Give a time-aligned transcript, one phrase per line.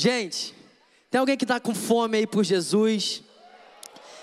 [0.00, 0.54] Gente,
[1.10, 3.20] tem alguém que está com fome aí por Jesus?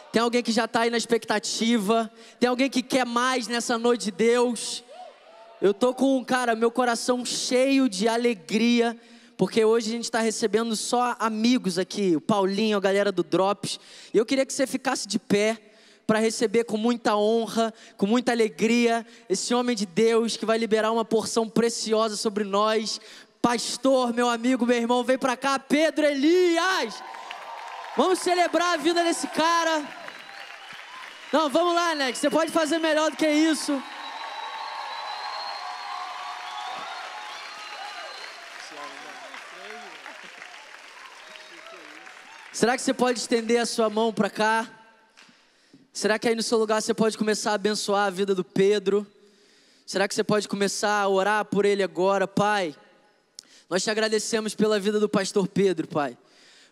[0.09, 2.09] Tem alguém que já está aí na expectativa?
[2.40, 4.85] Tem alguém que quer mais nessa noite de Deus?
[5.61, 8.97] Eu tô com, cara, meu coração cheio de alegria,
[9.35, 13.78] porque hoje a gente está recebendo só amigos aqui, o Paulinho, a galera do Drops.
[14.13, 15.60] E eu queria que você ficasse de pé
[16.07, 20.91] para receber com muita honra, com muita alegria, esse homem de Deus que vai liberar
[20.91, 23.02] uma porção preciosa sobre nós.
[23.45, 26.95] Pastor, meu amigo, meu irmão, vem para cá, Pedro Elias.
[27.95, 29.88] Vamos celebrar a vida desse cara.
[31.31, 33.80] Não, vamos lá, Nex, você pode fazer melhor do que isso.
[42.52, 44.67] Será que você pode estender a sua mão para cá?
[45.94, 49.05] Será que aí no seu lugar você pode começar a abençoar a vida do Pedro?
[49.86, 52.75] Será que você pode começar a orar por ele agora, Pai?
[53.68, 56.16] Nós te agradecemos pela vida do pastor Pedro, Pai.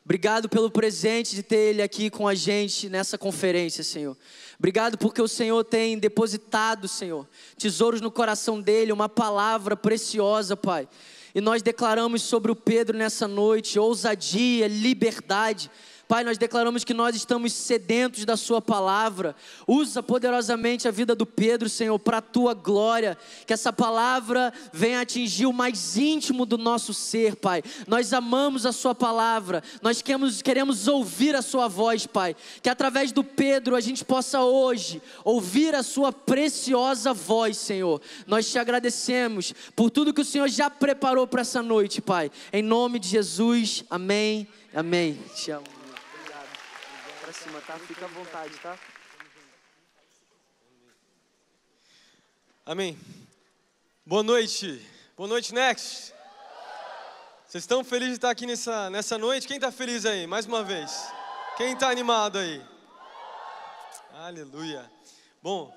[0.06, 4.16] Obrigado pelo presente de ter ele aqui com a gente nessa conferência, Senhor.
[4.59, 10.88] Obrigado porque o Senhor tem depositado, Senhor, tesouros no coração dele, uma palavra preciosa, Pai.
[11.34, 15.72] E nós declaramos sobre o Pedro nessa noite ousadia, liberdade
[16.14, 19.36] Pai, nós declaramos que nós estamos sedentos da Sua palavra.
[19.67, 23.17] Usa poderosamente a vida do Pedro, Senhor, para a tua glória.
[23.47, 27.64] Que essa palavra venha atingir o mais íntimo do nosso ser, Pai.
[27.88, 32.36] Nós amamos a Sua palavra, nós queremos, queremos ouvir a Sua voz, Pai.
[32.61, 38.00] Que através do Pedro a gente possa hoje ouvir a Sua preciosa voz, Senhor.
[38.27, 42.30] Nós te agradecemos por tudo que o Senhor já preparou para essa noite, Pai.
[42.52, 44.48] Em nome de Jesus, amém.
[44.75, 45.17] Amém.
[45.36, 45.83] Te amo
[47.32, 47.78] cima, tá?
[47.80, 48.78] Fica à vontade, tá?
[52.66, 53.00] Amém.
[54.06, 54.86] Boa noite.
[55.16, 56.14] Boa noite, Next.
[57.48, 59.48] Vocês estão felizes de estar aqui nessa, nessa noite?
[59.48, 60.28] Quem está feliz aí?
[60.28, 60.92] Mais uma vez.
[61.56, 62.62] Quem está animado aí?
[64.14, 64.92] Aleluia.
[65.42, 65.74] Bom,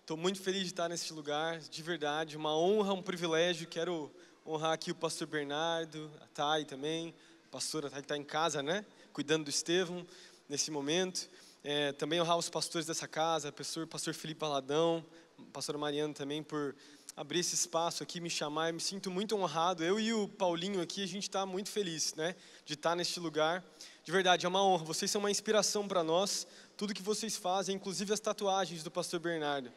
[0.00, 2.36] estou muito feliz de estar nesse lugar, de verdade.
[2.36, 3.66] Uma honra, um privilégio.
[3.66, 4.10] Quero
[4.44, 7.14] honrar aqui o pastor Bernardo, a Thay também.
[7.46, 8.84] A pastora Thay que está em casa, né?
[9.12, 10.06] Cuidando do Estevão
[10.50, 11.30] nesse momento.
[11.62, 15.04] É, também honrar os pastores dessa casa, pastor, pastor Felipe Aladão,
[15.52, 16.74] pastor Mariano também, por
[17.16, 18.70] abrir esse espaço aqui, me chamar.
[18.70, 19.84] Eu me sinto muito honrado.
[19.84, 22.34] Eu e o Paulinho aqui, a gente está muito feliz né,
[22.66, 23.64] de estar neste lugar.
[24.02, 24.84] De verdade, é uma honra.
[24.84, 26.46] Vocês são uma inspiração para nós.
[26.76, 29.70] Tudo que vocês fazem, inclusive as tatuagens do pastor Bernardo,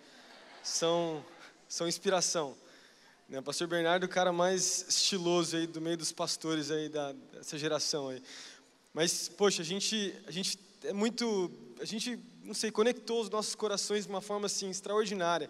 [0.63, 1.23] são,
[1.67, 2.55] são inspiração.
[3.29, 7.11] Né, pastor Bernardo é o cara mais estiloso aí do meio dos pastores aí da,
[7.11, 8.23] dessa geração aí.
[8.93, 11.49] Mas, poxa, a gente, a gente é muito,
[11.79, 15.49] a gente, não sei, conectou os nossos corações de uma forma assim extraordinária.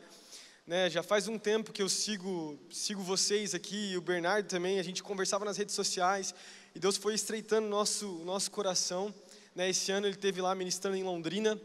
[0.65, 4.79] Né, já faz um tempo que eu sigo, sigo vocês aqui, e o Bernardo também,
[4.79, 6.33] a gente conversava nas redes sociais,
[6.73, 9.13] e Deus foi estreitando nosso nosso coração.
[9.53, 11.59] Né, esse ano ele teve lá ministrando em Londrina,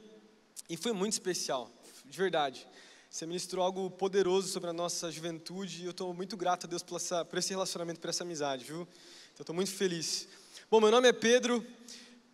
[0.68, 1.70] e foi muito especial,
[2.04, 2.66] de verdade.
[3.10, 6.82] Você ministrou algo poderoso sobre a nossa juventude, e eu estou muito grato a Deus
[6.82, 8.88] por, essa, por esse relacionamento, por essa amizade, viu?
[9.32, 10.26] Então, estou muito feliz.
[10.70, 11.64] Bom, meu nome é Pedro,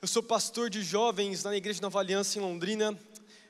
[0.04, 2.94] eu sou pastor de jovens na Igreja Nova Aliança em Londrina.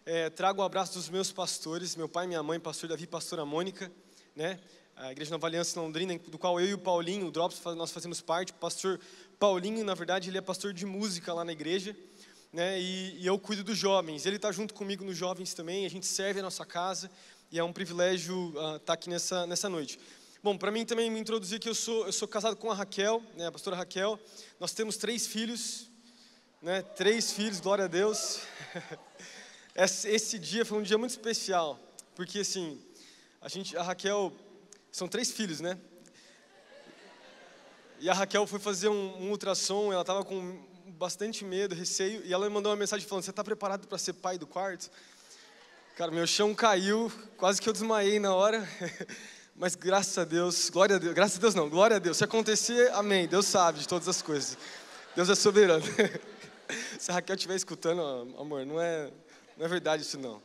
[0.06, 3.44] É, trago o um abraço dos meus pastores, meu pai, minha mãe, pastor Davi, pastora
[3.44, 3.90] Mônica,
[4.36, 4.60] né?
[4.94, 7.90] A Igreja Nova Aliança em Londrina, do qual eu e o Paulinho, o Drops, nós
[7.90, 8.52] fazemos parte.
[8.52, 9.00] O pastor
[9.36, 11.96] Paulinho, na verdade, ele é pastor de música lá na igreja,
[12.52, 12.80] né?
[12.80, 14.24] E, e eu cuido dos jovens.
[14.24, 15.84] Ele está junto comigo nos jovens também.
[15.84, 17.10] A gente serve a nossa casa
[17.50, 19.98] e é um privilégio estar uh, tá aqui nessa nessa noite.
[20.40, 23.20] Bom, para mim também me introduzir que eu sou, eu sou casado com a Raquel,
[23.34, 24.20] né, a pastora Raquel.
[24.60, 25.90] Nós temos três filhos,
[26.64, 28.40] né, três filhos, glória a Deus.
[29.76, 31.78] Esse dia foi um dia muito especial,
[32.16, 32.80] porque assim,
[33.38, 34.32] a gente, a Raquel,
[34.90, 35.78] são três filhos, né?
[38.00, 42.32] E a Raquel foi fazer um, um ultrassom, ela estava com bastante medo, receio, e
[42.32, 44.90] ela me mandou uma mensagem falando: Você está preparado para ser pai do quarto?
[45.98, 48.66] Cara, meu chão caiu, quase que eu desmaiei na hora.
[49.54, 52.16] Mas graças a Deus, glória a Deus, graças a Deus não, glória a Deus.
[52.16, 53.28] Se acontecer, amém.
[53.28, 54.56] Deus sabe de todas as coisas.
[55.14, 55.84] Deus é soberano.
[56.98, 58.02] Se a Raquel estiver escutando,
[58.38, 59.10] amor, não é,
[59.56, 60.42] não é verdade isso não.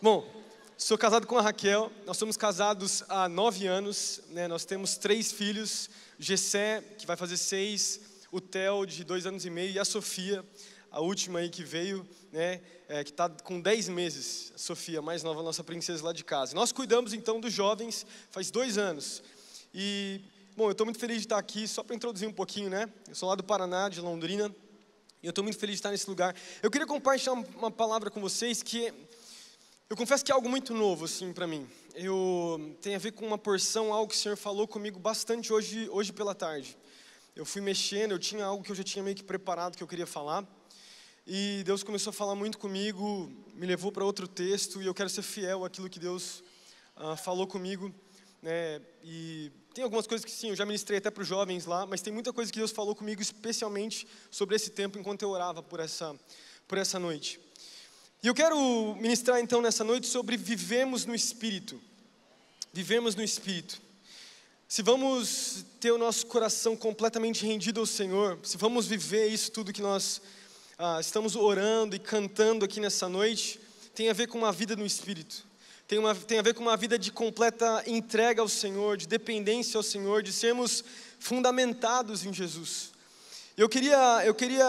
[0.00, 0.28] Bom,
[0.76, 4.48] sou casado com a Raquel, nós somos casados há nove anos, né?
[4.48, 8.00] nós temos três filhos, Gessé, que vai fazer seis,
[8.30, 10.44] o Theo, de dois anos e meio, e a Sofia,
[10.90, 15.22] a última aí que veio, né, é, que está com 10 meses, a Sofia, mais
[15.22, 16.54] nova, nossa princesa lá de casa.
[16.54, 19.22] Nós cuidamos então dos jovens faz dois anos.
[19.74, 20.20] E,
[20.56, 22.88] bom, eu estou muito feliz de estar aqui, só para introduzir um pouquinho, né?
[23.06, 24.54] Eu sou lá do Paraná, de Londrina,
[25.28, 26.34] eu estou muito feliz de estar nesse lugar.
[26.62, 28.90] Eu queria compartilhar uma palavra com vocês que
[29.90, 31.68] eu confesso que é algo muito novo assim para mim.
[31.94, 35.86] Eu tem a ver com uma porção, algo que o Senhor falou comigo bastante hoje,
[35.90, 36.78] hoje pela tarde.
[37.36, 39.86] eu fui mexendo, eu tinha algo que eu já tinha meio que preparado que eu
[39.86, 40.46] queria falar.
[41.26, 45.10] E Deus começou a falar muito comigo, me levou para outro texto e eu quero
[45.10, 46.42] ser fiel àquilo que Deus
[46.96, 47.94] uh, falou comigo.
[48.42, 48.80] Né?
[49.04, 52.02] E tem algumas coisas que sim, eu já ministrei até para os jovens lá, mas
[52.02, 55.78] tem muita coisa que Deus falou comigo, especialmente sobre esse tempo enquanto eu orava por
[55.78, 56.18] essa,
[56.66, 57.38] por essa noite.
[58.20, 58.58] E eu quero
[58.96, 61.80] ministrar então nessa noite sobre vivemos no Espírito.
[62.72, 63.80] Vivemos no Espírito.
[64.66, 69.72] Se vamos ter o nosso coração completamente rendido ao Senhor, se vamos viver isso tudo
[69.72, 70.20] que nós
[70.76, 73.60] ah, estamos orando e cantando aqui nessa noite,
[73.94, 75.46] tem a ver com uma vida no Espírito.
[75.88, 79.76] Tem, uma, tem a ver com uma vida de completa entrega ao Senhor, de dependência
[79.76, 80.84] ao Senhor, de sermos
[81.18, 82.92] fundamentados em Jesus.
[83.56, 84.66] Eu queria, eu queria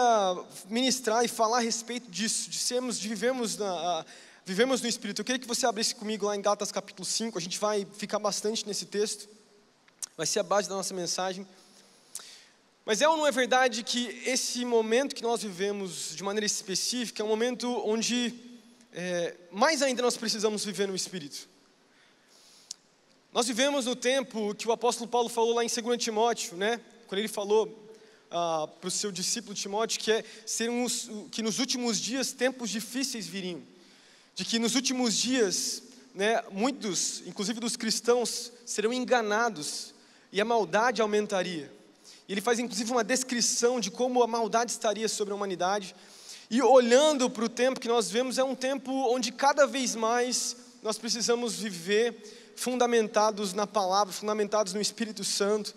[0.68, 4.04] ministrar e falar a respeito disso, de sermos, de vivermos, na,
[4.44, 5.20] vivemos no Espírito.
[5.20, 8.18] Eu queria que você abrisse comigo lá em Gálatas capítulo 5, a gente vai ficar
[8.18, 9.28] bastante nesse texto
[10.20, 11.46] vai ser a base da nossa mensagem.
[12.84, 17.22] Mas é ou não é verdade que esse momento que nós vivemos de maneira específica
[17.22, 18.34] é um momento onde
[18.92, 21.48] é, mais ainda nós precisamos viver no Espírito?
[23.32, 26.80] Nós vivemos no tempo que o apóstolo Paulo falou lá em 2 Timóteo, né?
[27.06, 27.90] quando ele falou
[28.30, 30.24] ah, para o seu discípulo Timóteo que, é,
[31.30, 33.62] que nos últimos dias tempos difíceis viriam,
[34.34, 35.82] de que nos últimos dias
[36.14, 39.94] né, muitos, inclusive dos cristãos, serão enganados
[40.32, 41.72] e a maldade aumentaria.
[42.28, 45.94] Ele faz inclusive uma descrição de como a maldade estaria sobre a humanidade.
[46.50, 50.56] E olhando para o tempo que nós vemos, é um tempo onde cada vez mais
[50.82, 55.72] nós precisamos viver fundamentados na palavra, fundamentados no Espírito Santo,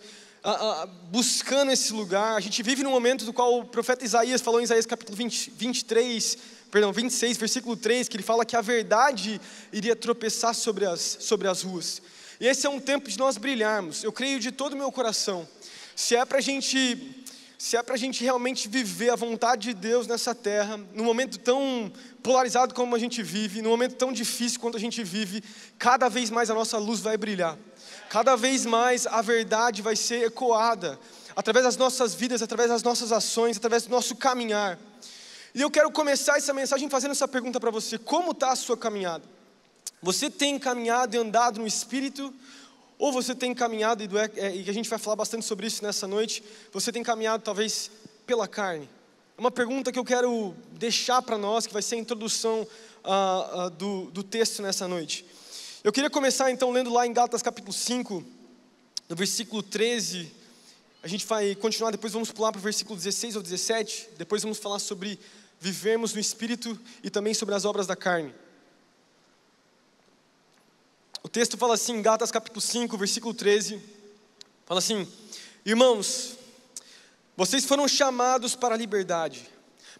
[1.11, 2.35] buscando esse lugar.
[2.35, 5.51] A gente vive num momento do qual o profeta Isaías falou em Isaías capítulo 20,
[5.51, 6.37] 23,
[6.71, 9.39] perdão, 26, versículo 3, que ele fala que a verdade
[9.71, 12.01] iria tropeçar sobre as, sobre as ruas.
[12.39, 14.03] E esse é um tempo de nós brilharmos.
[14.03, 15.47] Eu creio de todo o meu coração.
[15.95, 17.22] Se é para a gente,
[17.57, 21.37] se é para a gente realmente viver a vontade de Deus nessa terra, num momento
[21.39, 21.91] tão
[22.21, 25.43] polarizado como a gente vive, num momento tão difícil quanto a gente vive,
[25.77, 27.57] cada vez mais a nossa luz vai brilhar.
[28.09, 30.99] Cada vez mais a verdade vai ser ecoada
[31.35, 34.77] através das nossas vidas, através das nossas ações, através do nosso caminhar.
[35.55, 38.77] E eu quero começar essa mensagem fazendo essa pergunta para você: como está a sua
[38.77, 39.23] caminhada?
[40.01, 42.33] Você tem caminhado e andado no Espírito?
[43.03, 44.07] Ou você tem caminhado, e,
[44.39, 46.41] é, e a gente vai falar bastante sobre isso nessa noite,
[46.71, 47.91] você tem caminhado talvez
[48.25, 48.89] pela carne?
[49.37, 53.65] É uma pergunta que eu quero deixar para nós, que vai ser a introdução uh,
[53.65, 55.25] uh, do, do texto nessa noite.
[55.83, 58.23] Eu queria começar então lendo lá em Gálatas capítulo 5,
[59.09, 60.31] no versículo 13.
[61.03, 64.11] A gente vai continuar, depois vamos pular para o versículo 16 ou 17.
[64.17, 65.19] Depois vamos falar sobre
[65.59, 68.33] vivermos no Espírito e também sobre as obras da carne.
[71.25, 73.81] O texto fala assim, Gálatas capítulo 5, versículo 13,
[74.65, 75.07] fala assim:
[75.65, 76.37] Irmãos,
[77.37, 79.49] vocês foram chamados para a liberdade,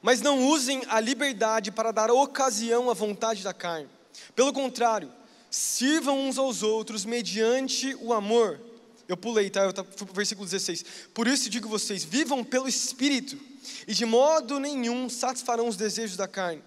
[0.02, 3.88] mas não usem a liberdade para dar ocasião à vontade da carne.
[4.36, 5.10] Pelo contrário,
[5.50, 8.60] sirvam uns aos outros mediante o amor.
[9.08, 9.64] Eu pulei, tá?
[9.64, 10.84] Eu fui para o versículo 16.
[11.14, 13.40] Por isso digo vocês: vivam pelo Espírito,
[13.88, 16.62] e de modo nenhum satisfarão os desejos da carne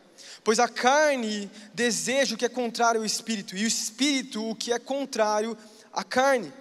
[0.46, 4.72] Pois a carne deseja o que é contrário ao espírito, e o espírito o que
[4.72, 5.58] é contrário
[5.92, 6.52] à carne.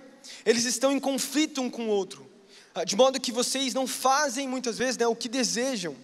[0.43, 2.27] Eles estão em conflito um com o outro,
[2.73, 5.95] ah, de modo que vocês não fazem muitas vezes né, o que desejam.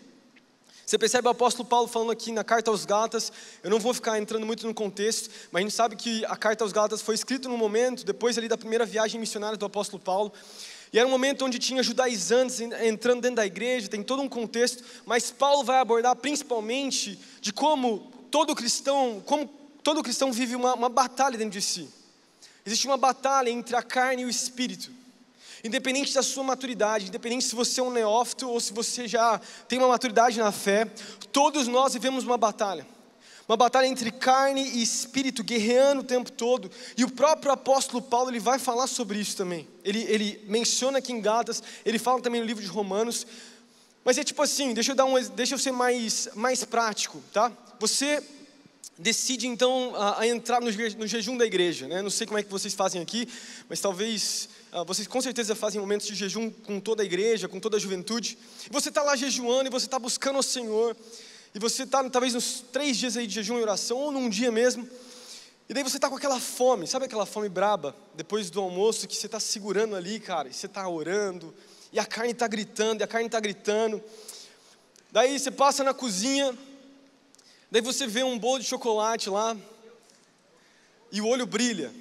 [0.86, 4.20] Você percebe o apóstolo Paulo falando aqui na carta aos Gálatas, eu não vou ficar
[4.20, 7.50] entrando muito no contexto, mas a gente sabe que a carta aos Gálatas foi escrita
[7.50, 10.32] no momento, depois ali da primeira viagem missionária do apóstolo Paulo,
[10.94, 14.84] e era um momento onde tinha judaizantes entrando dentro da igreja, tem todo um contexto,
[15.06, 19.48] mas Paulo vai abordar principalmente de como todo cristão, como
[19.82, 21.90] todo cristão vive uma, uma batalha dentro de si.
[22.66, 24.92] Existe uma batalha entre a carne e o espírito.
[25.64, 29.80] Independente da sua maturidade, independente se você é um neófito ou se você já tem
[29.80, 30.86] uma maturidade na fé,
[31.32, 32.86] todos nós vivemos uma batalha
[33.52, 36.72] uma batalha entre carne e espírito, guerreando o tempo todo.
[36.96, 39.68] E o próprio apóstolo Paulo ele vai falar sobre isso também.
[39.84, 43.28] Ele, ele menciona aqui em Gálatas, ele fala também no livro de Romanos.
[44.06, 47.52] Mas é tipo assim, deixa eu, dar um, deixa eu ser mais, mais prático, tá?
[47.78, 48.24] Você
[48.98, 52.02] decide então a, a entrar no, no, jejum da igreja, né?
[52.02, 53.28] Não sei como é que vocês fazem aqui,
[53.68, 57.60] mas talvez uh, vocês com certeza fazem momentos de jejum com toda a igreja, com
[57.60, 58.38] toda a juventude.
[58.70, 60.96] Você está lá jejuando e você está buscando o Senhor
[61.54, 64.52] e você está talvez nos três dias aí de jejum e oração, ou num dia
[64.52, 64.88] mesmo,
[65.68, 69.16] e daí você está com aquela fome, sabe aquela fome braba, depois do almoço, que
[69.16, 71.54] você está segurando ali, cara, e você está orando,
[71.94, 74.04] e a carne está gritando, e a carne está gritando.
[75.12, 76.58] Daí você passa na cozinha,
[77.70, 79.56] daí você vê um bolo de chocolate lá,
[81.12, 81.92] e o olho brilha.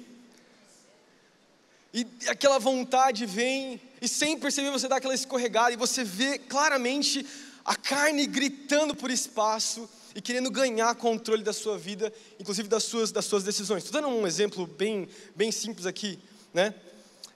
[1.93, 7.25] E aquela vontade vem, e sem perceber você dá aquela escorregada, e você vê claramente
[7.63, 13.11] a carne gritando por espaço e querendo ganhar controle da sua vida, inclusive das suas,
[13.11, 13.83] das suas decisões.
[13.83, 16.19] Estou dando um exemplo bem, bem simples aqui,
[16.53, 16.73] né?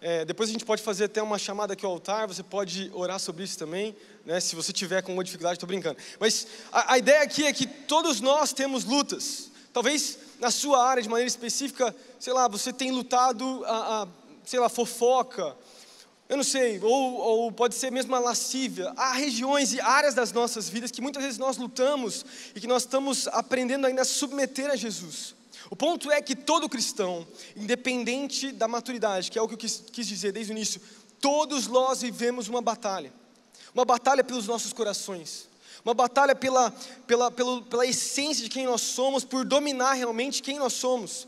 [0.01, 3.19] É, depois a gente pode fazer até uma chamada aqui ao altar, você pode orar
[3.19, 4.39] sobre isso também, né?
[4.39, 5.97] Se você tiver com alguma dificuldade, estou brincando.
[6.19, 9.49] Mas a, a ideia aqui é que todos nós temos lutas.
[9.73, 14.07] Talvez na sua área de maneira específica, sei lá, você tem lutado a, a
[14.45, 15.55] sei lá, fofoca,
[16.27, 18.91] eu não sei, ou, ou, pode ser mesmo a lascívia.
[18.97, 22.81] Há regiões e áreas das nossas vidas que muitas vezes nós lutamos e que nós
[22.81, 25.35] estamos aprendendo ainda a submeter a Jesus.
[25.69, 29.83] O ponto é que todo cristão, independente da maturidade, que é o que eu quis,
[29.91, 30.81] quis dizer desde o início,
[31.21, 33.13] todos nós vivemos uma batalha.
[33.73, 35.47] Uma batalha pelos nossos corações.
[35.83, 36.71] Uma batalha pela,
[37.05, 41.27] pela, pela, pela essência de quem nós somos, por dominar realmente quem nós somos.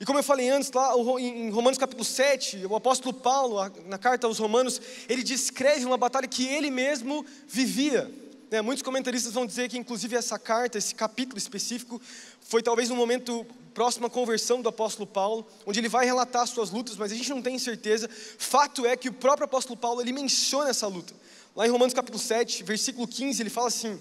[0.00, 4.28] E como eu falei antes, lá em Romanos capítulo 7, o apóstolo Paulo, na carta
[4.28, 8.08] aos Romanos, ele descreve uma batalha que ele mesmo vivia.
[8.48, 12.00] Né, muitos comentaristas vão dizer que, inclusive, essa carta, esse capítulo específico,
[12.40, 16.70] foi talvez um momento próximo à conversão do apóstolo Paulo, onde ele vai relatar suas
[16.70, 18.08] lutas, mas a gente não tem certeza.
[18.38, 21.12] Fato é que o próprio apóstolo Paulo ele menciona essa luta.
[21.56, 24.00] Lá em Romanos capítulo 7, versículo 15, ele fala assim: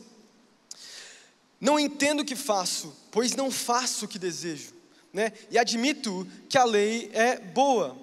[1.60, 4.76] Não entendo o que faço, pois não faço o que desejo
[5.17, 5.33] né?
[5.50, 7.97] E admito que a lei é boa.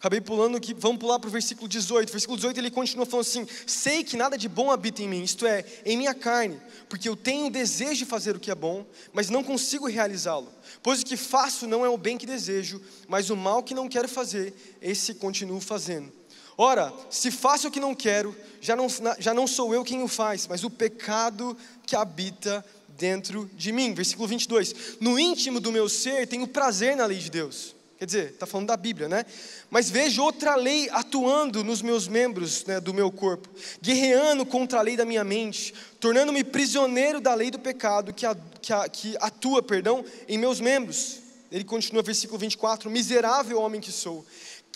[0.00, 2.10] Acabei pulando aqui, vamos pular para o versículo 18.
[2.10, 5.46] Versículo 18 ele continua falando assim: Sei que nada de bom habita em mim, isto
[5.46, 8.84] é, em minha carne, porque eu tenho o desejo de fazer o que é bom,
[9.12, 10.52] mas não consigo realizá-lo.
[10.82, 13.88] Pois o que faço não é o bem que desejo, mas o mal que não
[13.88, 16.12] quero fazer, esse continuo fazendo.
[16.58, 20.08] Ora, se faço o que não quero, já não, já não sou eu quem o
[20.08, 21.56] faz, mas o pecado
[21.86, 22.64] que habita
[22.98, 23.94] dentro de mim.
[23.94, 24.98] Versículo 22.
[25.00, 27.74] No íntimo do meu ser tenho prazer na lei de Deus.
[27.98, 29.24] Quer dizer, está falando da Bíblia, né?
[29.70, 33.48] Mas vejo outra lei atuando nos meus membros né, do meu corpo,
[33.80, 38.36] guerreando contra a lei da minha mente, tornando-me prisioneiro da lei do pecado que, a,
[38.60, 41.20] que, a, que atua, perdão, em meus membros.
[41.50, 44.26] Ele continua, versículo 24: Miserável homem que sou,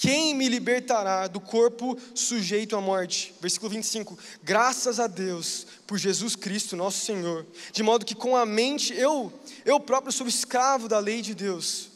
[0.01, 3.35] quem me libertará do corpo sujeito à morte?
[3.39, 4.19] Versículo 25.
[4.43, 9.31] Graças a Deus por Jesus Cristo, nosso Senhor, de modo que com a mente eu
[9.63, 11.91] eu próprio sou escravo da lei de Deus,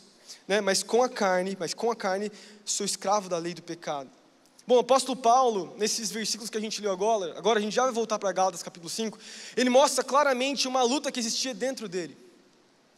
[0.46, 0.60] né?
[0.60, 2.30] Mas com a carne, mas com a carne
[2.62, 4.10] sou escravo da lei do pecado.
[4.66, 7.84] Bom, o apóstolo Paulo, nesses versículos que a gente leu agora, agora a gente já
[7.84, 9.18] vai voltar para Gálatas capítulo 5,
[9.56, 12.18] ele mostra claramente uma luta que existia dentro dele.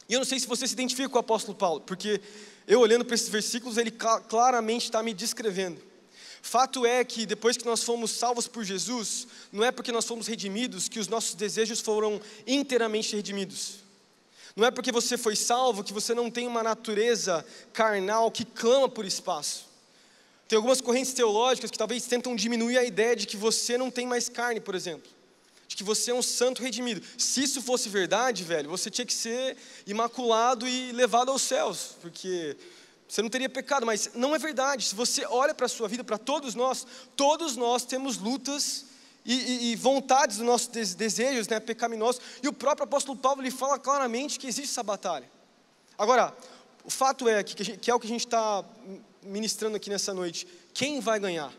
[0.09, 2.21] E eu não sei se você se identifica com o apóstolo Paulo, porque
[2.67, 5.81] eu olhando para esses versículos, ele claramente está me descrevendo.
[6.41, 10.27] Fato é que depois que nós fomos salvos por Jesus, não é porque nós fomos
[10.27, 13.79] redimidos que os nossos desejos foram inteiramente redimidos.
[14.55, 18.87] Não é porque você foi salvo que você não tem uma natureza carnal que clama
[18.87, 19.67] por espaço.
[20.47, 24.07] Tem algumas correntes teológicas que talvez tentam diminuir a ideia de que você não tem
[24.07, 25.16] mais carne, por exemplo
[25.67, 27.01] de que você é um santo redimido.
[27.17, 32.55] Se isso fosse verdade, velho, você tinha que ser imaculado e levado aos céus, porque
[33.07, 34.85] você não teria pecado, mas não é verdade.
[34.85, 38.85] Se você olha para a sua vida, para todos nós, todos nós temos lutas
[39.25, 43.51] e, e, e vontades dos nossos desejos né, pecaminosos, e o próprio apóstolo Paulo ele
[43.51, 45.29] fala claramente que existe essa batalha.
[45.97, 46.33] Agora,
[46.85, 48.63] o fato é que, que é o que a gente está
[49.21, 51.51] ministrando aqui nessa noite: quem vai ganhar?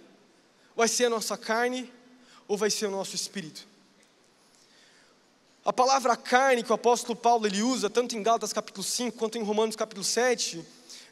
[0.75, 1.93] Vai ser a nossa carne
[2.47, 3.68] ou vai ser o nosso espírito?
[5.69, 9.37] A palavra carne que o apóstolo Paulo ele usa, tanto em Gálatas capítulo 5 quanto
[9.37, 10.65] em Romanos capítulo 7,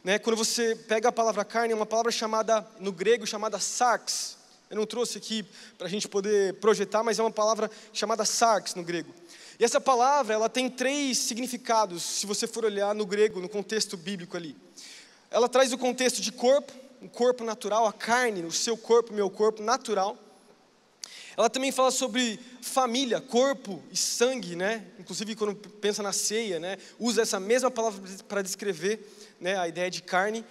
[0.03, 4.39] né, quando você pega a palavra carne, é uma palavra chamada, no grego, chamada sarx.
[4.71, 5.45] Eu não trouxe aqui
[5.77, 9.13] para a gente poder projetar, mas é uma palavra chamada sarx no grego.
[9.61, 13.95] E essa palavra, ela tem três significados, se você for olhar no grego, no contexto
[13.95, 14.57] bíblico ali.
[15.31, 16.73] Ela traz o contexto de corpo,
[17.03, 20.17] o corpo natural, a carne, o seu corpo, meu corpo natural.
[21.37, 24.87] Ela também fala sobre família, corpo e sangue, né?
[24.99, 26.78] Inclusive quando pensa na ceia, né?
[26.99, 29.07] Usa essa mesma palavra para descrever,
[29.38, 29.59] né?
[29.59, 30.45] A ideia de carne.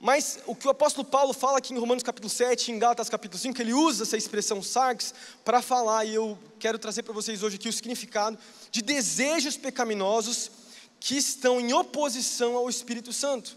[0.00, 3.38] Mas o que o apóstolo Paulo fala aqui em Romanos capítulo 7, em Gálatas capítulo
[3.38, 5.14] 5, ele usa essa expressão sarx
[5.44, 8.38] para falar, e eu quero trazer para vocês hoje aqui o significado
[8.70, 10.50] de desejos pecaminosos
[11.00, 13.56] que estão em oposição ao Espírito Santo.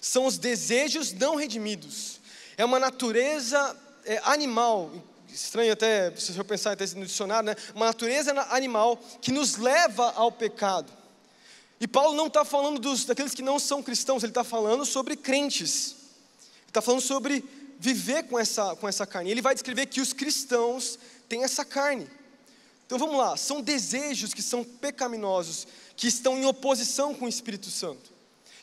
[0.00, 2.20] São os desejos não redimidos.
[2.56, 4.90] É uma natureza é, animal,
[5.44, 7.56] estranho até, se eu pensar até no dicionário, né?
[7.74, 10.92] uma natureza animal que nos leva ao pecado.
[11.78, 15.14] E Paulo não está falando dos, daqueles que não são cristãos, ele está falando sobre
[15.16, 15.94] crentes.
[16.62, 17.44] Ele está falando sobre
[17.78, 19.30] viver com essa, com essa carne.
[19.30, 22.08] Ele vai descrever que os cristãos têm essa carne.
[22.86, 25.66] Então vamos lá, são desejos que são pecaminosos,
[25.96, 28.15] que estão em oposição com o Espírito Santo.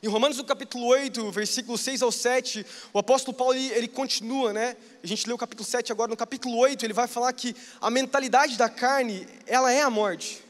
[0.03, 4.51] Em Romanos no capítulo 8, versículo 6 ao 7, o apóstolo Paulo ele, ele, continua,
[4.51, 4.75] né?
[5.01, 7.89] A gente leu o capítulo 7 agora, no capítulo 8, ele vai falar que a
[7.89, 10.43] mentalidade da carne, ela é a morte.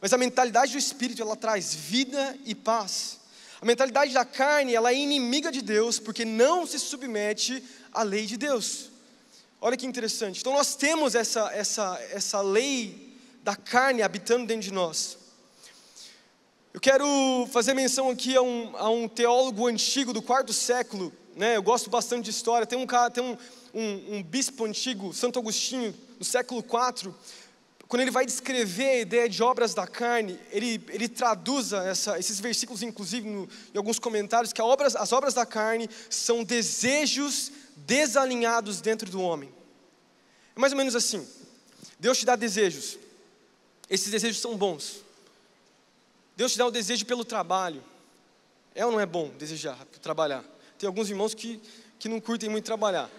[0.00, 3.20] Mas a mentalidade do espírito, ela traz vida e paz.
[3.60, 8.26] A mentalidade da carne, ela é inimiga de Deus, porque não se submete à lei
[8.26, 8.90] de Deus.
[9.60, 10.40] Olha que interessante.
[10.40, 15.25] Então nós temos essa, essa, essa lei da carne habitando dentro de nós.
[16.76, 21.56] Eu quero fazer menção aqui a um, a um teólogo antigo do quarto século, né?
[21.56, 22.66] eu gosto bastante de história.
[22.66, 23.38] Tem um, tem um,
[23.72, 27.14] um, um bispo antigo, Santo Agostinho, do século IV,
[27.88, 31.72] quando ele vai descrever a ideia de obras da carne, ele, ele traduz
[32.18, 37.52] esses versículos, inclusive no, em alguns comentários, que obras, as obras da carne são desejos
[37.74, 39.48] desalinhados dentro do homem.
[40.54, 41.26] É mais ou menos assim:
[41.98, 42.98] Deus te dá desejos,
[43.88, 45.05] esses desejos são bons,
[46.36, 47.82] Deus te dá o desejo pelo trabalho.
[48.74, 50.44] É ou não é bom desejar trabalhar?
[50.78, 51.60] Tem alguns irmãos que,
[51.98, 53.10] que não curtem muito trabalhar.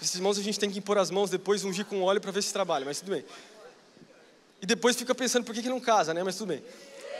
[0.00, 2.42] Esses irmãos a gente tem que impor as mãos depois, ungir com óleo para ver
[2.42, 3.24] se trabalha, mas tudo bem.
[4.62, 6.22] E depois fica pensando por que, que não casa, né?
[6.22, 6.62] Mas tudo bem.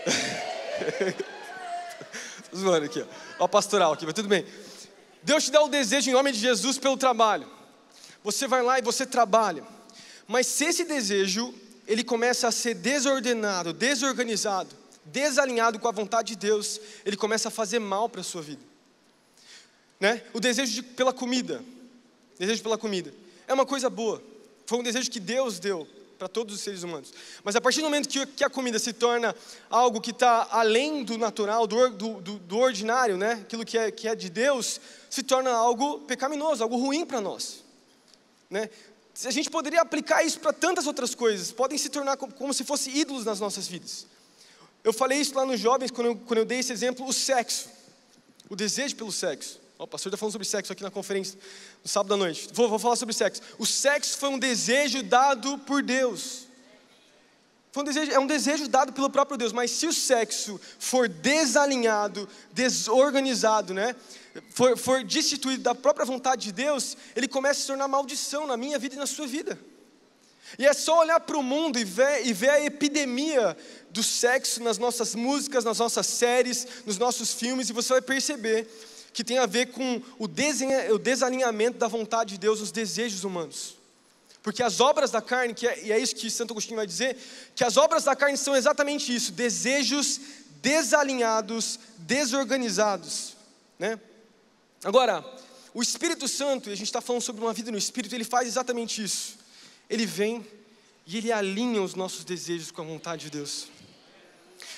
[2.56, 3.06] Zoando aqui, ó.
[3.40, 3.48] ó.
[3.48, 4.46] pastoral aqui, mas tudo bem.
[5.22, 7.50] Deus te dá o desejo em nome de Jesus pelo trabalho.
[8.22, 9.64] Você vai lá e você trabalha.
[10.28, 11.52] Mas se esse desejo,
[11.86, 14.74] ele começa a ser desordenado, desorganizado,
[15.06, 18.62] desalinhado com a vontade de Deus, ele começa a fazer mal para a sua vida.
[20.00, 20.23] Né?
[20.32, 21.62] O desejo de, pela comida,
[22.38, 23.12] desejo pela comida,
[23.46, 24.23] é uma coisa boa.
[24.66, 25.87] Foi um desejo que Deus deu
[26.18, 27.12] para todos os seres humanos.
[27.42, 29.34] Mas a partir do momento que, que a comida se torna
[29.68, 33.32] algo que está além do natural, do, do, do, ordinário, né?
[33.42, 34.80] aquilo que é, que é de Deus,
[35.11, 37.62] se torna algo pecaminoso, algo ruim para nós.
[38.49, 38.70] Né?
[39.25, 42.64] A gente poderia aplicar isso para tantas outras coisas, podem se tornar como, como se
[42.64, 44.06] fossem ídolos nas nossas vidas.
[44.84, 47.70] Eu falei isso lá nos jovens, quando eu, quando eu dei esse exemplo, o sexo.
[48.50, 49.58] O desejo pelo sexo.
[49.78, 51.38] o pastor está falando sobre sexo aqui na conferência,
[51.82, 52.50] no sábado à noite.
[52.52, 53.40] Vou, vou falar sobre sexo.
[53.58, 56.44] O sexo foi um desejo dado por Deus.
[57.74, 62.28] Um desejo, é um desejo dado pelo próprio Deus, mas se o sexo for desalinhado,
[62.52, 63.96] desorganizado, né,
[64.50, 68.56] for, for destituído da própria vontade de Deus, ele começa a se tornar maldição na
[68.56, 69.59] minha vida e na sua vida.
[70.59, 73.57] E é só olhar para o mundo e ver, e ver a epidemia
[73.90, 78.68] do sexo nas nossas músicas, nas nossas séries, nos nossos filmes, e você vai perceber
[79.12, 83.76] que tem a ver com o, o desalinhamento da vontade de Deus, os desejos humanos.
[84.42, 87.16] Porque as obras da carne, que é, e é isso que Santo Agostinho vai dizer,
[87.54, 90.20] que as obras da carne são exatamente isso: desejos
[90.61, 93.37] desalinhados, desorganizados.
[93.78, 93.98] Né?
[94.85, 95.24] Agora,
[95.72, 98.46] o Espírito Santo, e a gente está falando sobre uma vida no Espírito, ele faz
[98.46, 99.43] exatamente isso
[99.88, 100.47] ele vem
[101.07, 103.68] e ele alinha os nossos desejos com a vontade de Deus.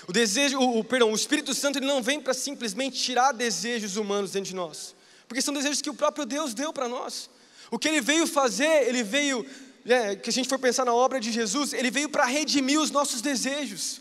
[0.08, 3.96] O desejo, o, o perdão, o Espírito Santo ele não vem para simplesmente tirar desejos
[3.96, 4.94] humanos dentro de nós,
[5.28, 7.30] porque são desejos que o próprio Deus deu para nós.
[7.70, 9.44] O que ele veio fazer, ele veio,
[9.84, 12.90] né, que a gente for pensar na obra de Jesus, ele veio para redimir os
[12.90, 14.00] nossos desejos.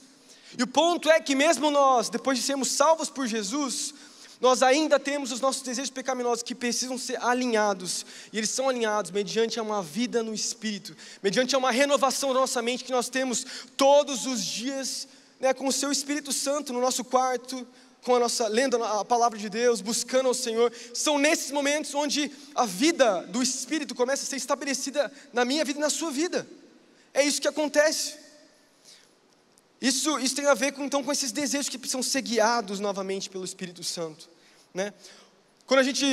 [0.58, 3.94] E o ponto é que mesmo nós, depois de sermos salvos por Jesus,
[4.46, 9.10] nós ainda temos os nossos desejos pecaminosos que precisam ser alinhados, e eles são alinhados
[9.10, 13.44] mediante uma vida no Espírito, mediante uma renovação da nossa mente que nós temos
[13.76, 15.08] todos os dias,
[15.40, 17.68] né, com o Seu Espírito Santo no nosso quarto,
[18.04, 20.72] com a nossa lendo a palavra de Deus, buscando ao Senhor.
[20.94, 25.80] São nesses momentos onde a vida do Espírito começa a ser estabelecida na minha vida
[25.80, 26.48] e na sua vida.
[27.16, 28.14] É isso que acontece.
[29.82, 33.28] Isso, isso tem a ver com, então com esses desejos que precisam ser guiados novamente
[33.28, 34.35] pelo Espírito Santo.
[34.76, 34.94] Né?
[35.66, 36.06] Quando a gente,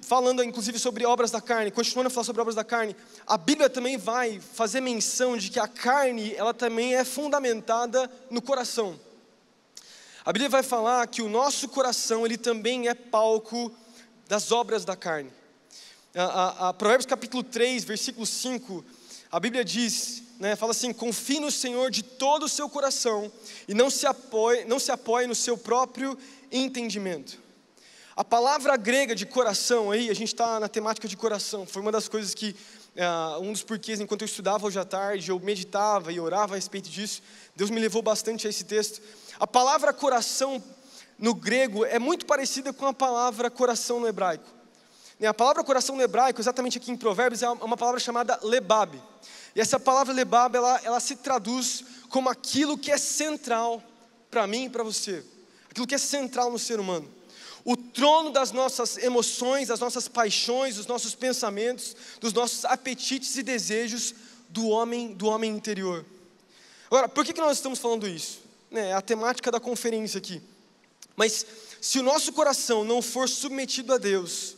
[0.00, 2.96] falando inclusive sobre obras da carne, continuando a falar sobre obras da carne,
[3.26, 8.40] a Bíblia também vai fazer menção de que a carne, ela também é fundamentada no
[8.40, 8.98] coração.
[10.24, 13.70] A Bíblia vai falar que o nosso coração, ele também é palco
[14.26, 15.30] das obras da carne.
[16.14, 18.84] A, a, a Provérbios capítulo 3, versículo 5,
[19.30, 23.30] a Bíblia diz, né, fala assim: confie no Senhor de todo o seu coração
[23.66, 26.16] e não se apoie, não se apoie no seu próprio
[26.50, 27.43] entendimento.
[28.16, 31.90] A palavra grega de coração aí, a gente está na temática de coração, foi uma
[31.90, 32.54] das coisas que,
[32.94, 36.56] uh, um dos porquês, enquanto eu estudava hoje à tarde, eu meditava e orava a
[36.56, 37.20] respeito disso,
[37.56, 39.02] Deus me levou bastante a esse texto.
[39.40, 40.62] A palavra coração
[41.18, 44.48] no grego é muito parecida com a palavra coração no hebraico.
[45.18, 48.96] Né, a palavra coração no hebraico, exatamente aqui em Provérbios, é uma palavra chamada lebab.
[49.56, 53.82] E essa palavra lebab, ela, ela se traduz como aquilo que é central
[54.30, 55.24] para mim e para você.
[55.68, 57.12] Aquilo que é central no ser humano.
[57.64, 63.42] O trono das nossas emoções, das nossas paixões, dos nossos pensamentos, dos nossos apetites e
[63.42, 64.14] desejos
[64.50, 66.04] do homem, do homem interior.
[66.86, 68.40] Agora, por que, que nós estamos falando isso?
[68.70, 70.42] É a temática da conferência aqui.
[71.16, 71.46] Mas
[71.80, 74.56] se o nosso coração não for submetido a Deus,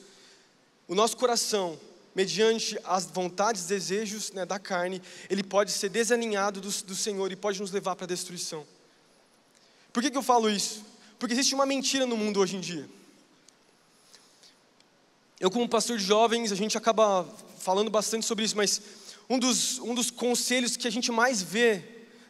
[0.88, 1.78] o nosso coração,
[2.14, 7.30] mediante as vontades e desejos né, da carne, ele pode ser desalinhado do, do Senhor
[7.30, 8.66] e pode nos levar para a destruição.
[9.92, 10.82] Por que, que eu falo isso?
[11.18, 12.88] Porque existe uma mentira no mundo hoje em dia.
[15.38, 17.24] Eu, como pastor de jovens, a gente acaba
[17.58, 18.80] falando bastante sobre isso, mas
[19.28, 21.82] um dos, um dos conselhos que a gente mais vê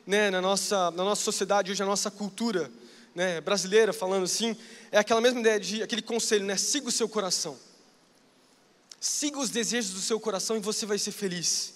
[0.07, 2.71] né, na, nossa, na nossa sociedade hoje, na nossa cultura
[3.15, 4.57] né, brasileira, falando assim,
[4.91, 6.57] é aquela mesma ideia de aquele conselho, né?
[6.57, 7.57] Siga o seu coração.
[9.01, 11.75] Siga os desejos do seu coração e você vai ser feliz.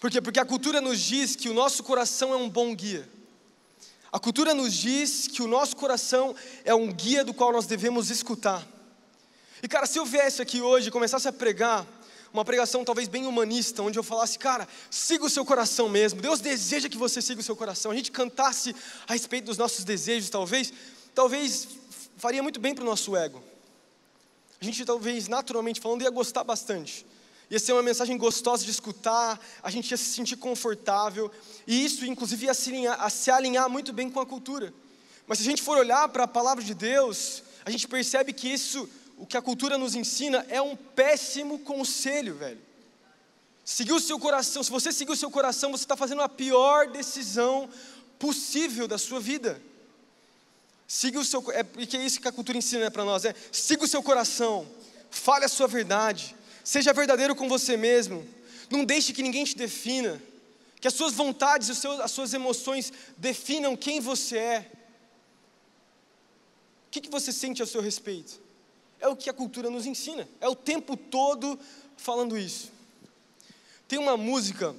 [0.00, 0.20] Por quê?
[0.20, 3.08] Porque a cultura nos diz que o nosso coração é um bom guia.
[4.12, 8.10] A cultura nos diz que o nosso coração é um guia do qual nós devemos
[8.10, 8.62] escutar.
[9.62, 11.86] E cara, se eu viesse aqui hoje e começasse a pregar,
[12.30, 16.40] uma pregação talvez bem humanista, onde eu falasse, cara, siga o seu coração mesmo, Deus
[16.40, 20.28] deseja que você siga o seu coração, a gente cantasse a respeito dos nossos desejos,
[20.28, 20.72] talvez,
[21.14, 21.68] talvez
[22.18, 23.42] faria muito bem para o nosso ego.
[24.60, 27.06] A gente talvez naturalmente falando ia gostar bastante.
[27.52, 31.30] Ia ser uma mensagem gostosa de escutar, a gente ia se sentir confortável,
[31.66, 34.72] e isso inclusive ia se alinhar, se alinhar muito bem com a cultura.
[35.26, 38.48] Mas se a gente for olhar para a palavra de Deus, a gente percebe que
[38.48, 38.88] isso
[39.18, 42.58] o que a cultura nos ensina é um péssimo conselho, velho.
[43.62, 46.88] Seguir o seu coração, se você seguir o seu coração, você está fazendo a pior
[46.88, 47.68] decisão
[48.18, 49.60] possível da sua vida.
[50.88, 53.34] Siga o seu, é porque é isso que a cultura ensina né, para nós, é
[53.52, 54.66] siga o seu coração,
[55.10, 58.26] fale a sua verdade, seja verdadeiro com você mesmo,
[58.70, 60.20] não deixe que ninguém te defina,
[60.80, 64.72] que as suas vontades, seus, as suas emoções definam quem você é.
[66.86, 68.40] O que, que você sente a seu respeito?
[69.00, 71.58] É o que a cultura nos ensina, é o tempo todo
[71.96, 72.70] falando isso.
[73.88, 74.74] Tem uma música,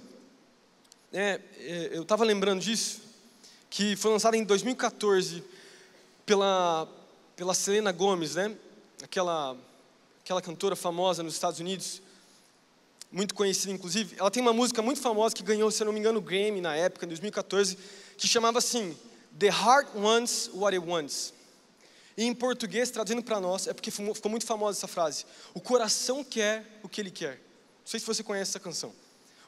[1.11, 3.01] é, é, eu estava lembrando disso,
[3.69, 5.43] que foi lançada em 2014
[6.25, 6.87] pela,
[7.35, 8.55] pela Selena Gomez, né?
[9.03, 9.57] aquela,
[10.23, 12.01] aquela cantora famosa nos Estados Unidos,
[13.11, 14.15] muito conhecida inclusive.
[14.17, 16.75] Ela tem uma música muito famosa que ganhou, se não me engano, o Grammy na
[16.75, 17.77] época, em 2014,
[18.17, 18.97] que chamava assim:
[19.37, 21.33] The Heart Wants What It Wants.
[22.15, 26.23] E em português, traduzindo para nós, é porque ficou muito famosa essa frase: O coração
[26.23, 27.35] quer o que ele quer.
[27.35, 28.93] Não sei se você conhece essa canção.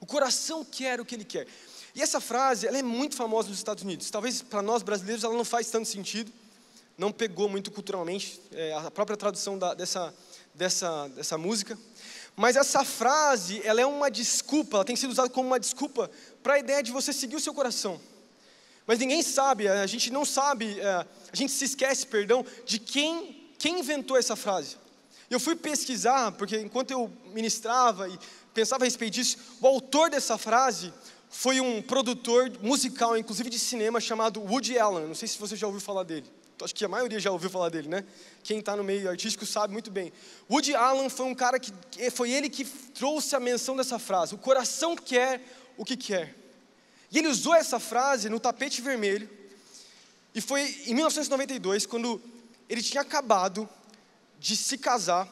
[0.02, 1.48] O coração quer o que ele quer.
[1.96, 4.10] E essa frase, ela é muito famosa nos Estados Unidos.
[4.12, 6.30] Talvez para nós brasileiros ela não faz tanto sentido,
[6.98, 10.14] não pegou muito culturalmente é, a própria tradução da, dessa,
[10.56, 11.78] dessa, dessa música.
[12.36, 16.10] Mas essa frase, ela é uma desculpa, ela tem sido usada como uma desculpa
[16.44, 18.00] para a ideia de você seguir o seu coração.
[18.86, 23.50] Mas ninguém sabe, a gente não sabe, é, a gente se esquece, perdão, de quem,
[23.58, 24.78] quem inventou essa frase.
[25.30, 28.20] Eu fui pesquisar, porque enquanto eu ministrava e
[28.54, 30.94] pensava a respeito disso, o autor dessa frase
[31.30, 35.08] foi um produtor musical, inclusive de cinema, chamado Woody Allen.
[35.08, 36.32] Não sei se você já ouviu falar dele.
[36.62, 38.06] Acho que a maioria já ouviu falar dele, né?
[38.44, 40.14] Quem está no meio artístico sabe muito bem.
[40.50, 41.72] Woody Allen foi um cara que
[42.12, 44.36] foi ele que trouxe a menção dessa frase.
[44.36, 45.42] O coração quer
[45.78, 46.34] o que quer.
[47.12, 49.30] E ele usou essa frase no tapete vermelho.
[50.34, 52.22] E foi em 1992, quando
[52.70, 53.68] ele tinha acabado
[54.40, 55.32] de se casar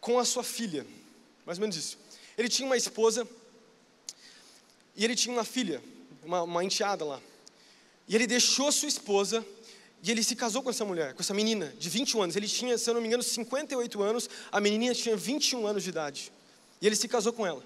[0.00, 0.86] com a sua filha.
[1.46, 1.98] Mais ou menos isso.
[2.36, 3.26] Ele tinha uma esposa
[4.94, 5.82] e ele tinha uma filha,
[6.22, 7.20] uma, uma enteada lá.
[8.06, 9.44] E ele deixou sua esposa
[10.02, 12.36] e ele se casou com essa mulher, com essa menina de 21 anos.
[12.36, 15.90] Ele tinha, se eu não me engano, 58 anos, a menininha tinha 21 anos de
[15.90, 16.32] idade.
[16.80, 17.62] E ele se casou com ela.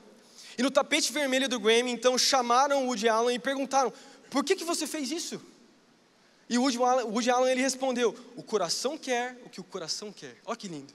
[0.57, 3.93] E no tapete vermelho do Grammy, então, chamaram o Woody Allen e perguntaram:
[4.31, 5.41] por que, que você fez isso?
[6.49, 10.11] E o Woody Allen, Woody Allen ele respondeu: o coração quer o que o coração
[10.11, 10.37] quer.
[10.47, 10.93] Olha que lindo.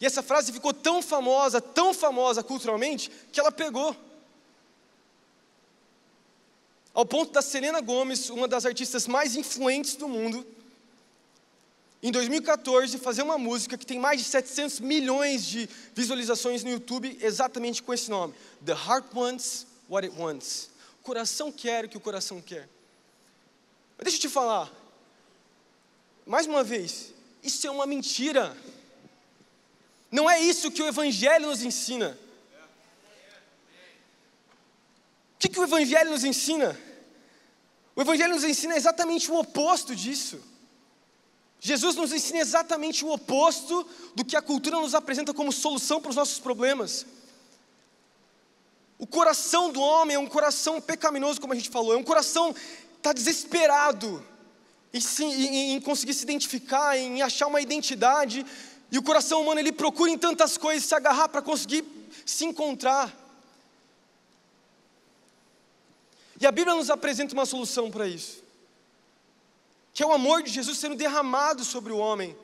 [0.00, 3.94] E essa frase ficou tão famosa, tão famosa culturalmente, que ela pegou.
[6.98, 10.44] Ao ponto da Selena Gomez, uma das artistas mais influentes do mundo,
[12.02, 17.16] em 2014, fazer uma música que tem mais de 700 milhões de visualizações no YouTube,
[17.22, 18.34] exatamente com esse nome:
[18.66, 20.70] The Heart Wants What It Wants.
[21.00, 22.68] O coração quer o que o coração quer.
[23.96, 24.68] Mas deixa eu te falar,
[26.26, 28.56] mais uma vez, isso é uma mentira.
[30.10, 32.18] Não é isso que o Evangelho nos ensina.
[35.36, 36.87] O que, que o Evangelho nos ensina?
[37.98, 40.40] O Evangelho nos ensina exatamente o oposto disso.
[41.58, 43.84] Jesus nos ensina exatamente o oposto
[44.14, 47.04] do que a cultura nos apresenta como solução para os nossos problemas.
[49.00, 52.54] O coração do homem é um coração pecaminoso, como a gente falou, é um coração
[52.98, 54.24] está desesperado
[54.92, 58.46] em, se, em, em, conseguir se identificar, em achar uma identidade,
[58.92, 61.84] e o coração humano ele procura em tantas coisas se agarrar para conseguir
[62.24, 63.12] se encontrar.
[66.40, 68.48] E a Bíblia nos apresenta uma solução para isso
[69.98, 72.36] que é o amor de Jesus sendo derramado sobre o homem.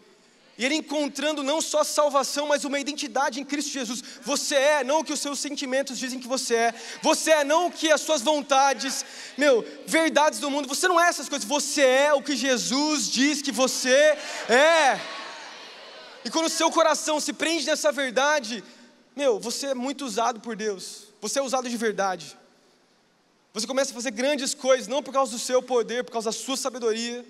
[0.58, 4.02] E ele encontrando não só salvação, mas uma identidade em Cristo Jesus.
[4.22, 6.74] Você é não o que os seus sentimentos dizem que você é.
[7.00, 9.04] Você é não o que as suas vontades,
[9.38, 10.66] meu, verdades do mundo.
[10.66, 11.46] Você não é essas coisas.
[11.46, 15.00] Você é o que Jesus diz que você é.
[16.24, 18.64] E quando o seu coração se prende nessa verdade,
[19.14, 21.04] meu, você é muito usado por Deus.
[21.20, 22.36] Você é usado de verdade.
[23.54, 26.32] Você começa a fazer grandes coisas, não por causa do seu poder, por causa da
[26.32, 27.24] sua sabedoria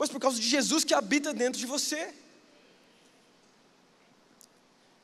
[0.00, 2.08] mas por causa de Jesus que habita dentro de você.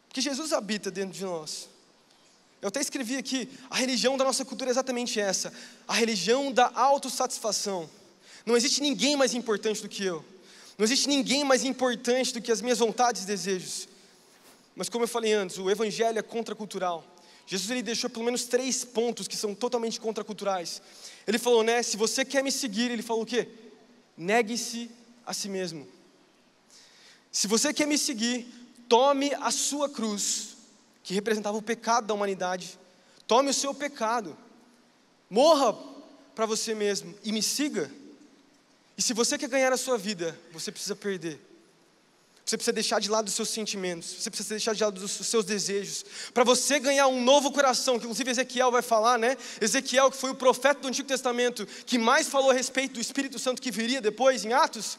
[0.09, 1.69] Porque Jesus habita dentro de nós.
[2.63, 5.53] Eu até escrevi aqui, a religião da nossa cultura é exatamente essa,
[5.87, 7.91] a religião da autossatisfação.
[8.47, 10.25] Não existe ninguém mais importante do que eu.
[10.79, 13.87] Não existe ninguém mais importante do que as minhas vontades e desejos.
[14.75, 17.05] Mas como eu falei antes, o evangelho é contracultural.
[17.47, 20.83] Jesus ele deixou pelo menos três pontos que são totalmente contraculturais.
[21.27, 23.49] Ele falou, né, se você quer me seguir, ele falou o quê?
[24.17, 24.91] negue-se
[25.25, 25.87] a si mesmo.
[27.31, 28.47] Se você quer me seguir,
[28.89, 30.57] tome a sua cruz,
[31.03, 32.79] que representava o pecado da humanidade,
[33.27, 34.37] tome o seu pecado,
[35.29, 35.77] morra
[36.35, 37.91] para você mesmo e me siga.
[38.97, 41.39] E se você quer ganhar a sua vida, você precisa perder.
[42.47, 45.45] Você precisa deixar de lado os seus sentimentos, você precisa deixar de lado os seus
[45.45, 49.37] desejos, para você ganhar um novo coração, que inclusive Ezequiel vai falar, né?
[49.61, 53.37] Ezequiel, que foi o profeta do Antigo Testamento, que mais falou a respeito do Espírito
[53.37, 54.97] Santo que viria depois em Atos,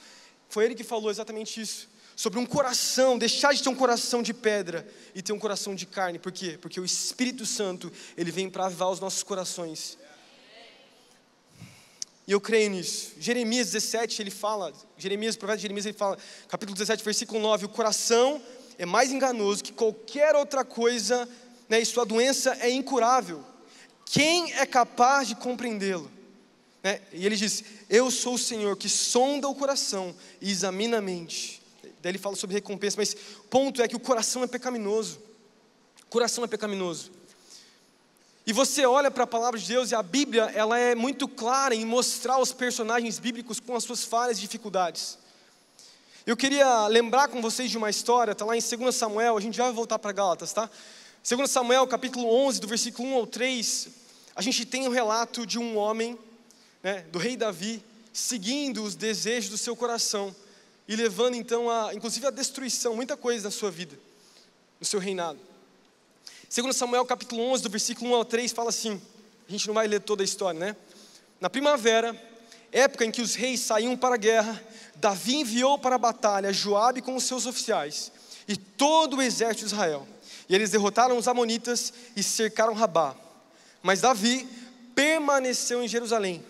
[0.49, 1.87] foi ele que falou exatamente isso.
[2.17, 5.85] Sobre um coração, deixar de ter um coração de pedra e ter um coração de
[5.85, 6.19] carne.
[6.19, 6.57] Por quê?
[6.59, 9.97] Porque o Espírito Santo, ele vem para avivar os nossos corações.
[12.27, 13.13] E eu creio nisso.
[13.17, 16.17] Jeremias 17, ele fala, Jeremias, o profeta Jeremias, ele fala,
[16.49, 18.41] capítulo 17, versículo 9: o coração
[18.77, 21.27] é mais enganoso que qualquer outra coisa,
[21.69, 23.41] né, e sua doença é incurável.
[24.05, 26.11] Quem é capaz de compreendê-lo?
[26.83, 27.01] Né?
[27.13, 31.61] E ele diz: Eu sou o Senhor que sonda o coração e examina a mente.
[32.01, 35.19] Daí ele fala sobre recompensa, mas o ponto é que o coração é pecaminoso.
[36.03, 37.11] O coração é pecaminoso.
[38.47, 41.75] E você olha para a palavra de Deus e a Bíblia, ela é muito clara
[41.75, 45.17] em mostrar os personagens bíblicos com as suas falhas e dificuldades.
[46.25, 49.57] Eu queria lembrar com vocês de uma história, está lá em 2 Samuel, a gente
[49.57, 50.69] já vai voltar para Gálatas, tá?
[51.29, 53.89] 2 Samuel, capítulo 11, do versículo 1 ao 3,
[54.33, 56.17] a gente tem o um relato de um homem,
[56.81, 57.83] né, do rei Davi,
[58.13, 60.33] seguindo os desejos do seu coração
[60.87, 63.99] e levando então a, inclusive a destruição, muita coisa na sua vida,
[64.79, 65.56] no seu reinado.
[66.49, 69.01] Segundo Samuel capítulo 11, do versículo 1 ao 3, fala assim,
[69.47, 70.77] a gente não vai ler toda a história, né?
[71.41, 72.15] Na primavera,
[72.71, 74.63] época em que os reis saíam para a guerra,
[74.95, 78.13] Davi enviou para a batalha Joabe com os seus oficiais
[78.47, 80.07] e todo o exército de Israel.
[80.47, 83.13] E eles derrotaram os amonitas e cercaram Rabá.
[83.83, 84.47] Mas Davi
[84.95, 86.43] permaneceu em Jerusalém.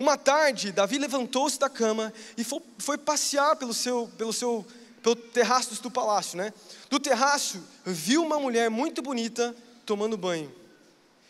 [0.00, 4.64] Uma tarde, Davi levantou-se da cama e foi, foi passear pelo seu, pelo seu
[5.06, 6.52] pelo terraço do palácio, né?
[6.90, 10.52] Do terraço, viu uma mulher muito bonita tomando banho.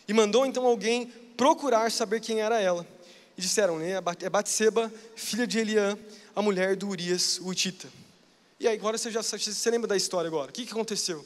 [0.09, 2.87] E mandou então alguém procurar saber quem era ela.
[3.37, 4.01] E disseram, né?
[4.23, 5.99] É Batseba, filha de Eliã,
[6.35, 7.87] a mulher do Urias, o Utita.
[8.59, 10.49] E aí, agora você já você lembra da história agora.
[10.49, 11.23] O que, que aconteceu?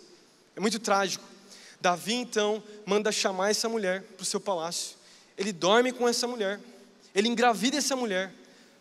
[0.57, 1.25] É muito trágico.
[1.81, 4.97] Davi então manda chamar essa mulher para o seu palácio.
[5.39, 6.59] Ele dorme com essa mulher.
[7.15, 8.35] Ele engravida essa mulher.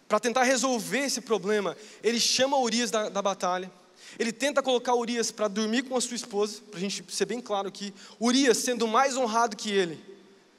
[0.10, 3.72] Para tentar resolver esse problema, ele chama Urias da, da batalha.
[4.18, 7.40] Ele tenta colocar Urias para dormir com a sua esposa, para a gente ser bem
[7.40, 7.94] claro aqui.
[8.20, 10.04] Urias sendo mais honrado que ele,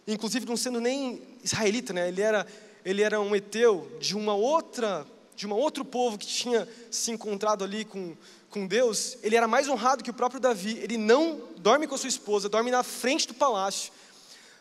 [0.06, 2.06] inclusive não sendo nem israelita, né?
[2.06, 2.46] Ele era,
[2.84, 7.64] ele era um eteu de uma outra, de um outro povo que tinha se encontrado
[7.64, 8.16] ali com,
[8.50, 9.18] com Deus.
[9.20, 10.78] Ele era mais honrado que o próprio Davi.
[10.78, 13.92] Ele não dorme com a sua esposa, dorme na frente do palácio.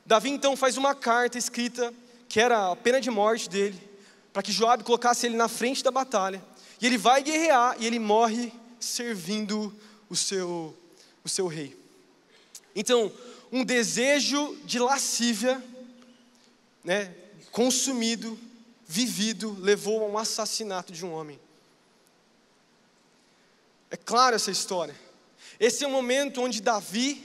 [0.03, 1.93] Davi então faz uma carta escrita
[2.27, 3.88] que era a pena de morte dele
[4.39, 6.41] para que Joabe colocasse ele na frente da batalha.
[6.79, 9.75] E ele vai guerrear e ele morre servindo
[10.09, 10.73] o seu,
[11.25, 11.77] o seu rei.
[12.73, 13.11] Então,
[13.51, 15.61] um desejo de lascívia,
[16.85, 17.13] né,
[17.51, 18.39] consumido,
[18.87, 21.37] vivido, levou a um assassinato de um homem.
[23.91, 24.95] É claro essa história.
[25.59, 27.21] Esse é o momento onde Davi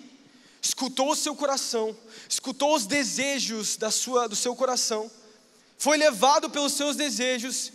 [0.60, 1.96] escutou o seu coração,
[2.28, 5.08] escutou os desejos da sua, do seu coração
[5.84, 7.70] foi levado pelos seus desejos,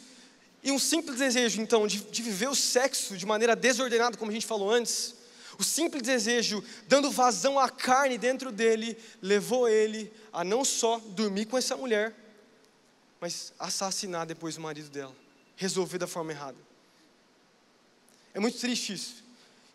[0.64, 4.34] e um simples desejo, então, de, de viver o sexo de maneira desordenada, como a
[4.34, 5.14] gente falou antes,
[5.60, 11.46] o simples desejo, dando vazão à carne dentro dele, levou ele a não só dormir
[11.46, 12.16] com essa mulher,
[13.22, 15.16] mas assassinar depois o marido dela,
[15.56, 16.58] resolver da forma errada.
[18.34, 19.24] É muito triste isso.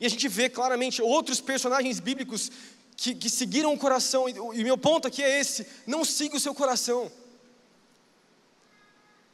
[0.00, 2.50] E a gente vê claramente outros personagens bíblicos
[2.96, 6.40] que, que seguiram o coração, e o meu ponto aqui é esse: não siga o
[6.40, 7.12] seu coração.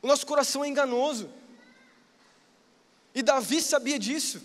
[0.02, 1.28] O nosso coração é enganoso.
[3.14, 4.40] E Davi sabia disso.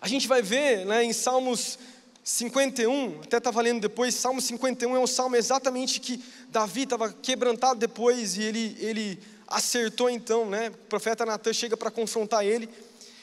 [0.00, 1.78] A gente vai ver né, em Salmos
[2.26, 7.78] 51, até estava lendo depois, Salmo 51 é um salmo exatamente que Davi estava quebrantado
[7.78, 10.70] depois e ele, ele acertou então, né?
[10.70, 12.68] O profeta Natan chega para confrontar ele.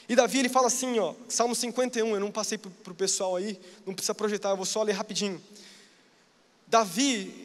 [0.08, 3.60] E Davi ele fala assim, ó, Salmo 51, eu não passei para o pessoal aí,
[3.84, 5.38] não precisa projetar, eu vou só ler rapidinho.
[6.66, 7.43] Davi,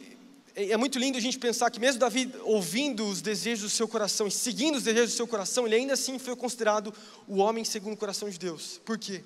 [0.60, 3.88] é, é muito lindo a gente pensar que mesmo Davi ouvindo os desejos do seu
[3.88, 6.92] coração e seguindo os desejos do seu coração, ele ainda assim foi considerado
[7.26, 8.80] o homem segundo o coração de Deus.
[8.84, 9.22] Por quê?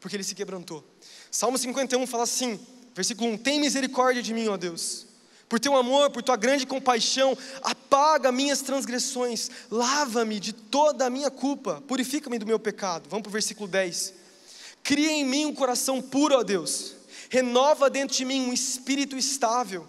[0.00, 0.84] Porque ele se quebrantou.
[1.30, 2.58] Salmo 51 fala assim,
[2.94, 5.06] versículo 1: Tem misericórdia de mim, ó Deus
[5.52, 11.30] por teu amor, por tua grande compaixão, apaga minhas transgressões, lava-me de toda a minha
[11.30, 13.06] culpa, purifica-me do meu pecado.
[13.10, 14.14] Vamos para o versículo 10.
[14.82, 16.94] Cria em mim um coração puro, ó Deus,
[17.28, 19.86] renova dentro de mim um espírito estável.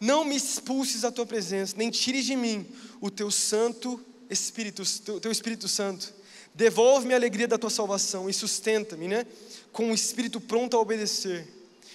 [0.00, 2.66] Não me expulses da tua presença, nem tires de mim
[3.00, 6.12] o teu santo Espírito, teu, teu Espírito Santo.
[6.54, 9.26] Devolve-me a alegria da tua salvação e sustenta-me, né?
[9.72, 11.46] Com um espírito pronto a obedecer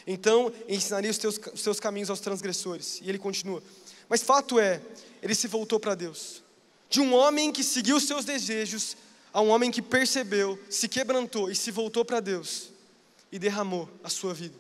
[0.06, 3.00] então ensinaria os teus, os teus caminhos aos transgressores.
[3.02, 3.62] E ele continua.
[4.10, 4.82] Mas fato é,
[5.22, 6.44] ele se voltou para Deus.
[6.90, 8.98] De um homem que seguiu os seus desejos,
[9.34, 12.70] a um homem que percebeu, se quebrantou e se voltou para Deus
[13.32, 14.56] e derramou a sua vida.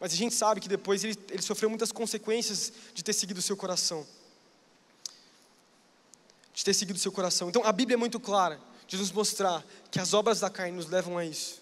[0.00, 3.42] Mas a gente sabe que depois ele, ele sofreu muitas consequências de ter seguido o
[3.42, 4.06] seu coração.
[6.54, 7.50] De ter seguido o seu coração.
[7.50, 8.58] Então a Bíblia é muito clara
[8.88, 11.60] de nos mostrar que as obras da carne nos levam a isso.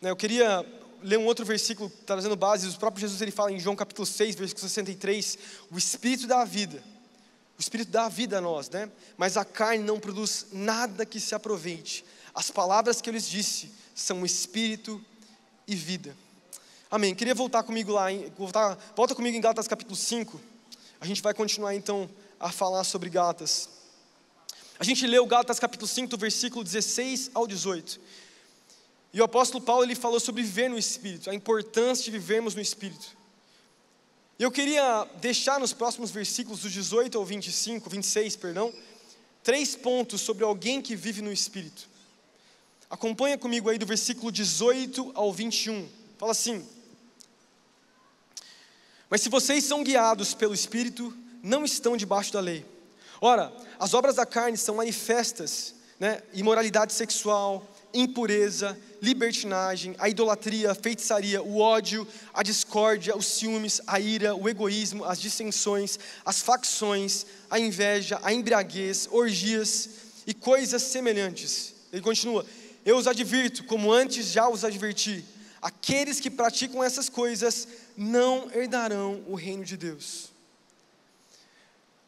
[0.00, 0.64] Né, eu queria
[1.02, 4.36] ler um outro versículo trazendo base, o próprio Jesus ele fala em João capítulo 6,
[4.36, 5.38] versículo 63,
[5.70, 6.82] o Espírito dá vida,
[7.58, 8.88] o Espírito dá vida a nós, né?
[9.16, 12.04] mas a carne não produz nada que se aproveite.
[12.34, 15.04] As palavras que eu lhes disse são Espírito
[15.66, 16.16] e vida.
[16.92, 17.14] Amém.
[17.14, 20.38] Queria voltar comigo lá, voltar, volta comigo em Gálatas capítulo 5.
[21.00, 22.06] A gente vai continuar então
[22.38, 23.66] a falar sobre Gálatas.
[24.78, 27.98] A gente leu Gálatas capítulo 5, do versículo 16 ao 18.
[29.14, 32.60] E o apóstolo Paulo ele falou sobre viver no Espírito, a importância de vivermos no
[32.60, 33.16] Espírito.
[34.38, 38.70] E eu queria deixar nos próximos versículos, do 18 ao 25, 26, perdão,
[39.42, 41.88] três pontos sobre alguém que vive no Espírito.
[42.90, 45.88] Acompanha comigo aí do versículo 18 ao 21.
[46.18, 46.62] Fala assim:
[49.12, 52.64] Mas se vocês são guiados pelo Espírito, não estão debaixo da lei.
[53.20, 56.22] Ora, as obras da carne são manifestas, né?
[56.32, 64.00] imoralidade sexual, impureza, libertinagem, a idolatria, a feitiçaria, o ódio, a discórdia, os ciúmes, a
[64.00, 69.90] ira, o egoísmo, as dissensões, as facções, a inveja, a embriaguez, orgias
[70.26, 71.74] e coisas semelhantes.
[71.92, 72.46] Ele continua:
[72.82, 75.22] Eu os advirto, como antes já os adverti,
[75.60, 80.32] aqueles que praticam essas coisas não herdarão o reino de Deus.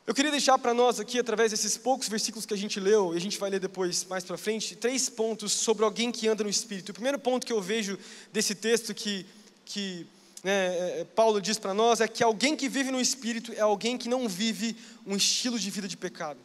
[0.06, 3.16] Eu queria deixar para nós aqui, através desses poucos versículos que a gente leu, e
[3.16, 6.50] a gente vai ler depois mais para frente, três pontos sobre alguém que anda no
[6.50, 6.90] Espírito.
[6.90, 7.98] O primeiro ponto que eu vejo
[8.30, 9.24] desse texto que,
[9.64, 10.06] que
[10.42, 13.60] né, é, é, Paulo diz para nós é que alguém que vive no Espírito é
[13.60, 16.38] alguém que não vive um estilo de vida de pecado.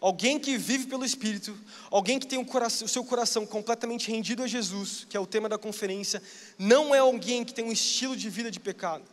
[0.00, 1.54] Alguém que vive pelo Espírito,
[1.90, 5.26] alguém que tem o, coração, o seu coração completamente rendido a Jesus, que é o
[5.26, 6.22] tema da conferência,
[6.58, 9.04] não é alguém que tem um estilo de vida de pecado.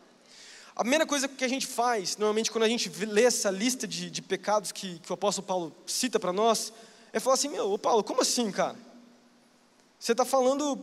[0.73, 4.10] A primeira coisa que a gente faz, normalmente, quando a gente lê essa lista de,
[4.10, 6.71] de pecados que, que o apóstolo Paulo cita para nós,
[7.12, 8.78] é falar assim: Meu, Paulo, como assim, cara?
[10.00, 10.76] Você está falando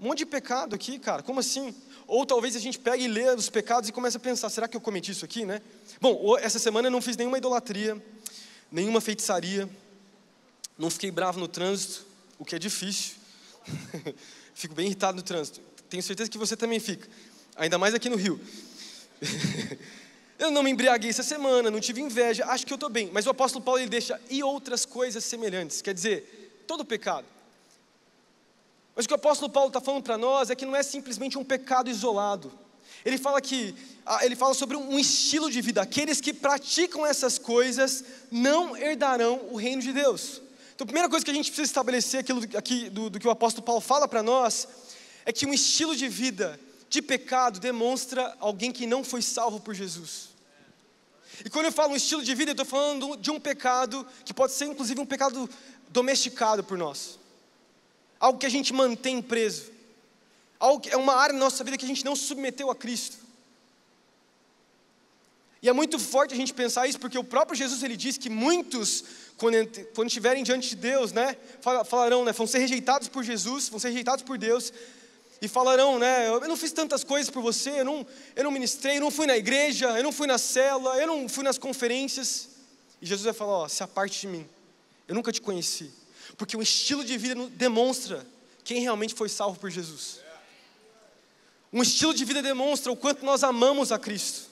[0.00, 1.74] um monte de pecado aqui, cara, como assim?
[2.06, 4.76] Ou talvez a gente pegue e lê os pecados e comece a pensar: será que
[4.76, 5.60] eu cometi isso aqui, né?
[6.00, 8.02] Bom, essa semana eu não fiz nenhuma idolatria,
[8.72, 9.68] nenhuma feitiçaria,
[10.78, 12.06] não fiquei bravo no trânsito,
[12.38, 13.16] o que é difícil.
[14.54, 15.60] Fico bem irritado no trânsito.
[15.88, 17.06] Tenho certeza que você também fica,
[17.54, 18.40] ainda mais aqui no Rio.
[20.38, 23.10] eu não me embriaguei essa semana, não tive inveja, acho que eu estou bem.
[23.12, 27.26] Mas o apóstolo Paulo ele deixa e outras coisas semelhantes, quer dizer, todo pecado.
[28.96, 31.38] Mas o que o apóstolo Paulo está falando para nós é que não é simplesmente
[31.38, 32.52] um pecado isolado.
[33.04, 35.82] Ele fala que ah, ele fala sobre um estilo de vida.
[35.82, 40.40] Aqueles que praticam essas coisas não herdarão o reino de Deus.
[40.74, 43.30] Então, a primeira coisa que a gente precisa estabelecer aquilo aqui do, do que o
[43.30, 44.66] apóstolo Paulo fala para nós
[45.24, 46.58] é que um estilo de vida
[46.88, 50.28] de pecado demonstra alguém que não foi salvo por Jesus.
[51.44, 54.34] E quando eu falo um estilo de vida, eu estou falando de um pecado que
[54.34, 55.48] pode ser inclusive um pecado
[55.88, 57.18] domesticado por nós.
[58.20, 59.71] Algo que a gente mantém preso.
[60.90, 63.16] É uma área da nossa vida que a gente não submeteu a Cristo.
[65.60, 68.28] E é muito forte a gente pensar isso, porque o próprio Jesus ele diz que
[68.28, 69.04] muitos,
[69.36, 69.56] quando,
[69.94, 71.36] quando estiverem diante de Deus, né,
[71.84, 74.72] falarão, né, vão ser rejeitados por Jesus, vão ser rejeitados por Deus,
[75.40, 76.28] e falarão, né?
[76.28, 78.06] Eu não fiz tantas coisas por você, eu não,
[78.36, 81.28] eu não ministrei, eu não fui na igreja, eu não fui na cela, eu não
[81.28, 82.48] fui nas conferências.
[83.00, 84.48] E Jesus vai falar: Ó, se aparte de mim,
[85.08, 85.90] eu nunca te conheci.
[86.36, 88.24] Porque o estilo de vida demonstra
[88.62, 90.21] quem realmente foi salvo por Jesus.
[91.72, 94.50] Um estilo de vida demonstra o quanto nós amamos a Cristo.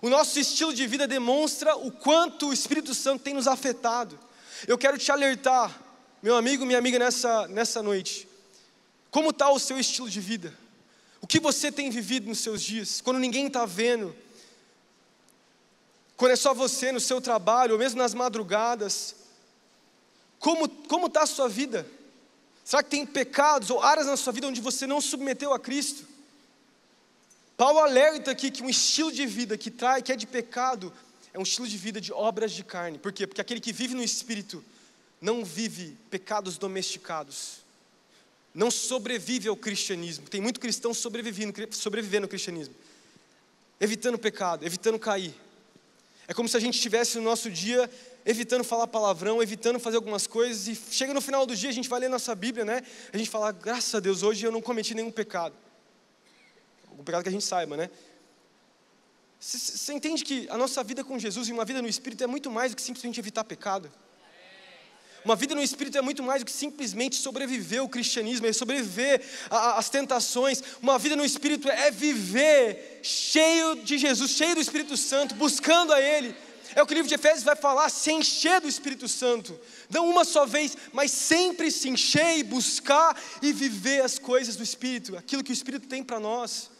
[0.00, 4.18] O nosso estilo de vida demonstra o quanto o Espírito Santo tem nos afetado.
[4.66, 5.80] Eu quero te alertar,
[6.22, 8.26] meu amigo, minha amiga, nessa, nessa noite.
[9.10, 10.56] Como está o seu estilo de vida?
[11.20, 13.00] O que você tem vivido nos seus dias?
[13.00, 14.16] Quando ninguém está vendo,
[16.16, 19.14] quando é só você no seu trabalho, ou mesmo nas madrugadas,
[20.38, 21.86] como está a sua vida?
[22.64, 26.11] Será que tem pecados ou áreas na sua vida onde você não submeteu a Cristo?
[27.62, 30.92] Paulo alerta aqui que um estilo de vida que trai, que é de pecado,
[31.32, 32.98] é um estilo de vida de obras de carne.
[32.98, 33.24] Por quê?
[33.24, 34.64] Porque aquele que vive no espírito
[35.20, 37.58] não vive pecados domesticados.
[38.52, 40.28] Não sobrevive ao cristianismo.
[40.28, 42.74] Tem muito cristão sobrevivendo, sobrevivendo ao cristianismo.
[43.80, 45.32] Evitando pecado, evitando cair.
[46.26, 47.88] É como se a gente estivesse no nosso dia
[48.26, 51.88] evitando falar palavrão, evitando fazer algumas coisas, e chega no final do dia, a gente
[51.88, 52.82] vai ler nossa Bíblia, né?
[53.12, 55.54] A gente fala, graças a Deus, hoje eu não cometi nenhum pecado
[56.98, 57.90] o pecado que a gente saiba, né?
[59.44, 62.48] Você entende que a nossa vida com Jesus e uma vida no Espírito é muito
[62.48, 63.92] mais do que simplesmente evitar pecado?
[65.24, 69.20] Uma vida no Espírito é muito mais do que simplesmente sobreviver ao cristianismo, é sobreviver
[69.50, 70.62] às tentações.
[70.80, 76.00] Uma vida no Espírito é viver cheio de Jesus, cheio do Espírito Santo, buscando a
[76.00, 76.36] Ele.
[76.76, 79.58] É o que o livro de Efésios vai falar, se encher do Espírito Santo.
[79.90, 84.62] Não uma só vez, mas sempre se encher e buscar e viver as coisas do
[84.62, 86.70] Espírito, aquilo que o Espírito tem para nós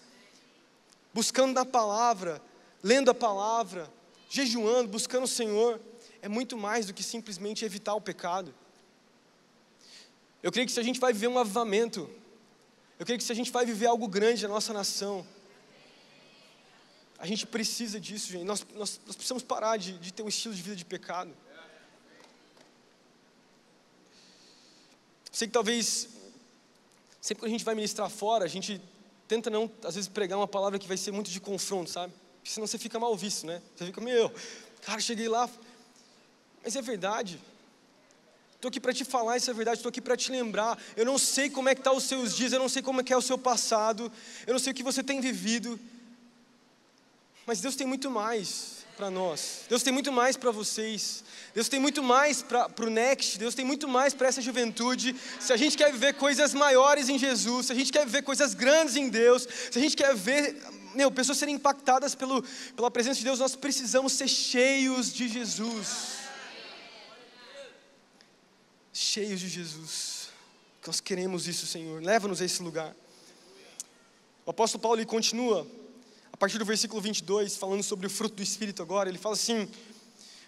[1.12, 2.42] buscando na palavra,
[2.82, 3.90] lendo a palavra,
[4.28, 5.80] jejuando, buscando o Senhor,
[6.20, 8.54] é muito mais do que simplesmente evitar o pecado.
[10.42, 12.08] Eu creio que se a gente vai viver um avivamento,
[12.98, 15.26] eu creio que se a gente vai viver algo grande na nossa nação,
[17.18, 18.44] a gente precisa disso, gente.
[18.44, 21.32] Nós, nós, nós precisamos parar de, de ter um estilo de vida de pecado.
[25.30, 26.08] Sei que talvez,
[27.20, 28.80] sempre que a gente vai ministrar fora, a gente
[29.32, 32.12] tenta não, às vezes, pregar uma palavra que vai ser muito de confronto, sabe?
[32.36, 33.62] Porque senão você fica mal visto, né?
[33.74, 34.30] Você fica, meu,
[34.82, 35.48] cara, cheguei lá.
[36.62, 37.40] Mas é verdade.
[38.54, 40.78] Estou aqui para te falar, isso é verdade, estou aqui para te lembrar.
[40.94, 43.00] Eu não sei como é que estão tá os seus dias, eu não sei como
[43.00, 44.12] é que é o seu passado,
[44.46, 45.80] eu não sei o que você tem vivido.
[47.46, 49.62] Mas Deus tem muito mais para nós.
[49.68, 51.24] Deus tem muito mais para vocês.
[51.52, 55.16] Deus tem muito mais para o Next, Deus tem muito mais para essa juventude.
[55.40, 58.54] Se a gente quer viver coisas maiores em Jesus, se a gente quer viver coisas
[58.54, 60.56] grandes em Deus, se a gente quer ver
[60.94, 62.44] meu, pessoas serem impactadas pelo,
[62.76, 65.88] pela presença de Deus, nós precisamos ser cheios de Jesus.
[68.92, 70.28] Cheios de Jesus.
[70.86, 72.00] Nós queremos isso, Senhor.
[72.00, 72.94] Leva-nos a esse lugar.
[74.46, 75.66] O apóstolo Paulo ele continua,
[76.42, 79.08] partir do versículo 22, falando sobre o fruto do Espírito agora.
[79.08, 79.68] Ele fala assim: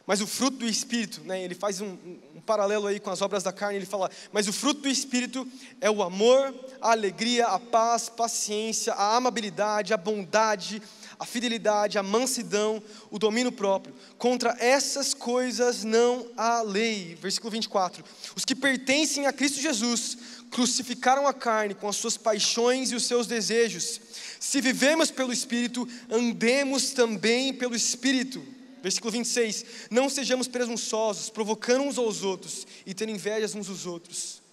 [0.04, 1.96] mas o fruto do Espírito, né, ele faz um,
[2.34, 5.46] um, paralelo aí com as obras da carne, ele fala, mas o fruto do Espírito
[5.80, 10.82] é o amor, a alegria, a paz, paciência, a amabilidade, a bondade,
[11.18, 13.94] a fidelidade, a mansidão, o domínio próprio.
[14.18, 17.16] Contra essas coisas não há lei.
[17.20, 18.04] Versículo 24.
[18.36, 20.16] Os que pertencem a Cristo Jesus
[20.50, 24.00] crucificaram a carne com as suas paixões e os seus desejos.
[24.38, 28.44] Se vivemos pelo Espírito, andemos também pelo Espírito.
[28.82, 34.43] Versículo 26: Não sejamos presunçosos, provocando uns aos outros e tendo invejas uns dos outros.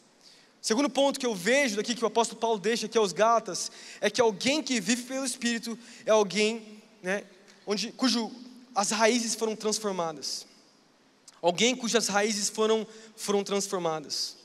[0.62, 4.12] Segundo ponto que eu vejo daqui que o apóstolo Paulo deixa aqui aos Gálatas é
[4.12, 7.24] que alguém que vive pelo Espírito é alguém, né,
[7.66, 8.32] onde, cujo
[8.76, 10.46] as raízes foram transformadas.
[11.42, 12.86] Alguém cujas raízes foram
[13.16, 14.38] foram transformadas.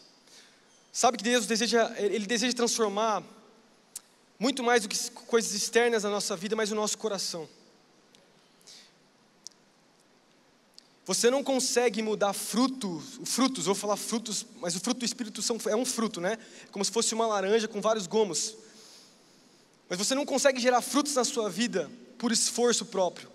[0.91, 3.23] Sabe que Deus deseja, ele deseja transformar
[4.39, 7.47] muito mais do que coisas externas na nossa vida, mas o nosso coração.
[11.07, 15.57] Você não consegue mudar frutos, frutos, vou falar frutos, mas o fruto do Espírito são,
[15.67, 16.37] é um fruto, né?
[16.65, 18.57] É como se fosse uma laranja com vários gomos.
[19.89, 21.89] Mas você não consegue gerar frutos na sua vida
[22.19, 23.31] por esforço próprio.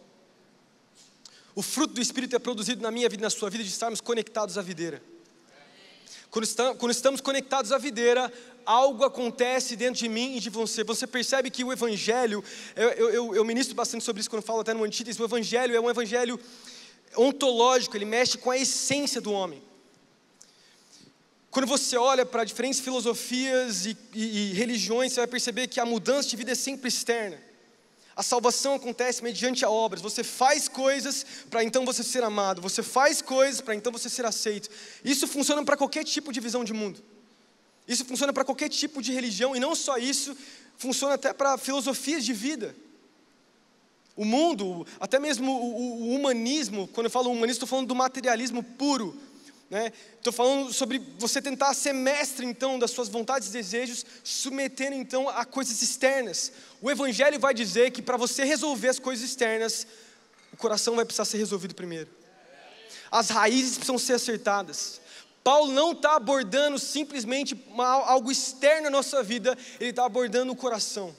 [1.56, 4.02] O fruto do Espírito é produzido na minha vida e na sua vida de estarmos
[4.02, 5.02] conectados à videira.
[6.30, 8.32] Quando estamos, conectados à videira,
[8.66, 10.84] algo acontece dentro de mim e de você.
[10.84, 12.44] Você percebe que o Evangelho,
[12.76, 15.80] eu, eu, eu ministro bastante sobre isso quando falo até no Antíteses, o Evangelho é
[15.80, 16.38] um Evangelho
[17.18, 19.62] ontológico, ele mexe com a essência do homem.
[21.50, 25.86] Quando você olha para diferentes filosofias e, e, e, religiões, você vai perceber que a
[25.86, 27.38] mudança de vida é sempre externa.
[28.16, 30.02] A salvação acontece mediante a obras.
[30.02, 32.62] Você faz coisas para então você ser amado.
[32.62, 34.70] Você faz coisas para então você ser aceito.
[35.04, 37.04] Isso funciona para qualquer tipo de visão de mundo.
[37.86, 39.54] Isso funciona para qualquer tipo de religião.
[39.54, 40.38] E não só isso,
[40.78, 42.76] funciona até para filosofias de vida.
[44.22, 48.62] O mundo, até mesmo o, o humanismo, quando eu falo humanismo, estou falando do materialismo
[48.62, 49.20] puro.
[50.16, 50.38] Estou né?
[50.38, 55.44] falando sobre você tentar ser mestre, então, das suas vontades e desejos, submetendo, então, a
[55.44, 56.52] coisas externas.
[56.80, 59.88] O Evangelho vai dizer que para você resolver as coisas externas,
[60.54, 62.08] o coração vai precisar ser resolvido primeiro.
[63.10, 65.02] As raízes precisam ser acertadas.
[65.44, 71.12] Paulo não está abordando simplesmente algo externo à nossa vida, ele está abordando o coração.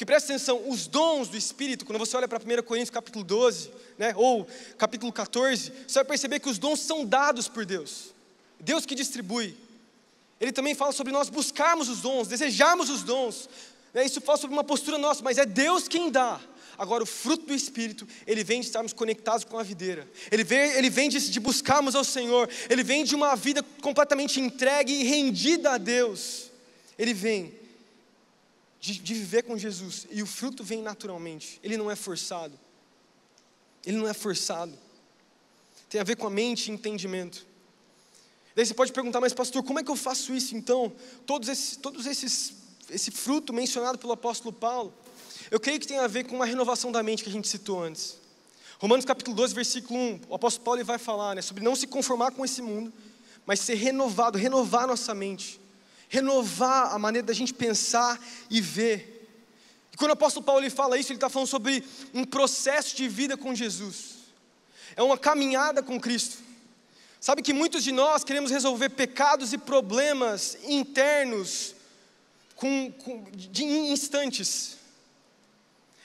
[0.00, 3.70] Porque presta atenção, os dons do Espírito, quando você olha para 1 Coríntios capítulo 12,
[3.98, 4.48] né, ou
[4.78, 8.14] capítulo 14, você vai perceber que os dons são dados por Deus.
[8.58, 9.54] Deus que distribui.
[10.40, 13.46] Ele também fala sobre nós buscarmos os dons, desejarmos os dons.
[13.92, 16.40] Né, isso fala sobre uma postura nossa, mas é Deus quem dá.
[16.78, 20.60] Agora, o fruto do Espírito, ele vem de estarmos conectados com a videira, ele vem,
[20.78, 25.04] ele vem de, de buscarmos ao Senhor, ele vem de uma vida completamente entregue e
[25.04, 26.48] rendida a Deus.
[26.98, 27.59] Ele vem
[28.80, 30.06] de, de viver com Jesus.
[30.10, 32.58] E o fruto vem naturalmente, ele não é forçado.
[33.84, 34.76] Ele não é forçado.
[35.88, 37.46] Tem a ver com a mente e entendimento.
[38.54, 40.92] Daí você pode perguntar, mas pastor, como é que eu faço isso então?
[41.24, 42.54] Todos esses, todos esses,
[42.90, 44.92] esse fruto mencionado pelo apóstolo Paulo,
[45.50, 47.82] eu creio que tem a ver com uma renovação da mente que a gente citou
[47.82, 48.18] antes.
[48.78, 52.32] Romanos capítulo 12, versículo 1, o apóstolo Paulo vai falar né, sobre não se conformar
[52.32, 52.92] com esse mundo,
[53.46, 55.60] mas ser renovado, renovar nossa mente
[56.10, 59.28] renovar a maneira da gente pensar e ver.
[59.92, 63.08] E quando o apóstolo Paulo ele fala isso, ele está falando sobre um processo de
[63.08, 64.16] vida com Jesus,
[64.96, 66.38] é uma caminhada com Cristo.
[67.20, 71.76] Sabe que muitos de nós queremos resolver pecados e problemas internos
[72.56, 74.78] com, com, de instantes.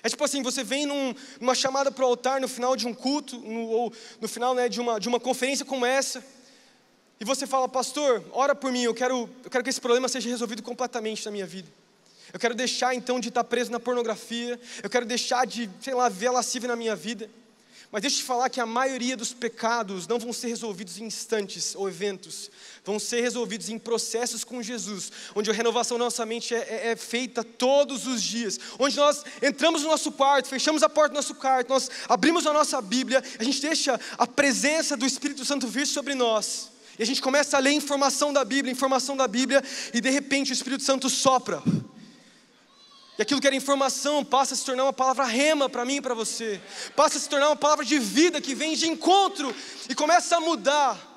[0.03, 2.93] É tipo assim, você vem num, numa chamada para o altar no final de um
[2.93, 6.23] culto, no, ou no final né, de, uma, de uma conferência como essa,
[7.19, 10.29] e você fala, pastor, ora por mim, eu quero, eu quero que esse problema seja
[10.29, 11.69] resolvido completamente na minha vida.
[12.33, 16.09] Eu quero deixar então de estar preso na pornografia, eu quero deixar de, sei lá,
[16.09, 17.29] ver a lascívia na minha vida.
[17.91, 21.05] Mas deixa eu te falar que a maioria dos pecados não vão ser resolvidos em
[21.05, 22.51] instantes ou eventos,
[22.83, 26.87] vão ser resolvidos em processos com Jesus, onde a renovação da nossa mente é, é,
[26.91, 31.15] é, feita todos os dias, onde nós entramos no nosso quarto, fechamos a porta do
[31.15, 35.65] nosso quarto, nós abrimos a nossa Bíblia, a gente deixa a presença do Espírito Santo
[35.65, 36.74] vir sobre nós.
[36.97, 39.61] E a gente começa a ler informação da Bíblia, informação da Bíblia,
[39.93, 41.61] e de repente o Espírito Santo sopra.
[43.17, 46.01] E aquilo que era informação passa a se tornar uma palavra rema para mim e
[46.01, 46.59] para você.
[46.95, 49.53] Passa a se tornar uma palavra de vida que vem de encontro
[49.89, 51.13] e começa a mudar.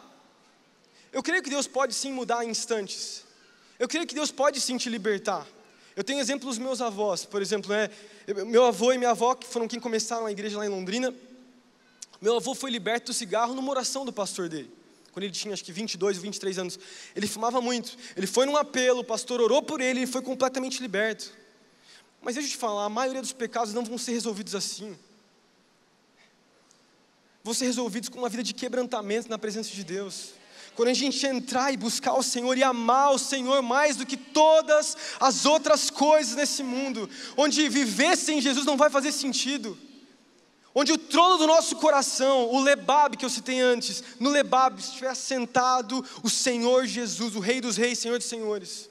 [1.13, 3.25] Eu creio que Deus pode sim mudar em instantes.
[3.79, 5.47] Eu creio que Deus pode sim te libertar.
[5.97, 7.91] Eu tenho exemplos dos meus avós, por exemplo, né?
[8.47, 11.13] meu avô e minha avó, que foram quem começaram a igreja lá em Londrina.
[12.21, 14.78] Meu avô foi liberto do cigarro numa oração do pastor dele
[15.19, 16.79] quando ele tinha acho que 22 ou 23 anos.
[17.15, 17.97] Ele fumava muito.
[18.17, 21.33] Ele foi num apelo, o pastor orou por ele e foi completamente liberto.
[22.23, 24.97] Mas deixa eu te falar, a maioria dos pecados não vão ser resolvidos assim.
[27.43, 30.35] Vão ser resolvidos com uma vida de quebrantamento na presença de Deus.
[30.77, 34.17] Quando a gente entrar e buscar o Senhor e amar o Senhor mais do que
[34.17, 39.77] todas as outras coisas nesse mundo, onde viver sem Jesus não vai fazer sentido
[40.79, 45.13] onde o trono do nosso coração, o Lebab que eu citei antes, no Lebab estiver
[45.17, 48.89] sentado o Senhor Jesus, o Rei dos Reis, Senhor dos Senhores.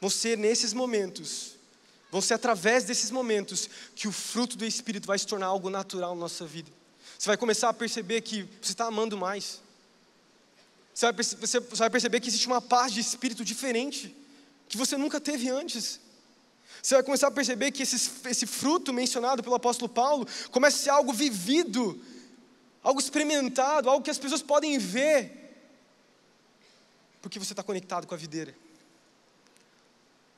[0.00, 1.52] Vão ser nesses momentos,
[2.10, 6.12] vão ser através desses momentos que o fruto do Espírito vai se tornar algo natural
[6.12, 6.72] na nossa vida.
[7.16, 9.60] Você vai começar a perceber que você está amando mais.
[10.92, 14.12] Você vai, você vai perceber que existe uma paz de espírito diferente,
[14.68, 16.00] que você nunca teve antes.
[16.86, 20.80] Você vai começar a perceber que esse, esse fruto mencionado pelo apóstolo Paulo começa a
[20.84, 22.00] ser algo vivido,
[22.80, 25.32] algo experimentado, algo que as pessoas podem ver,
[27.20, 28.54] porque você está conectado com a videira,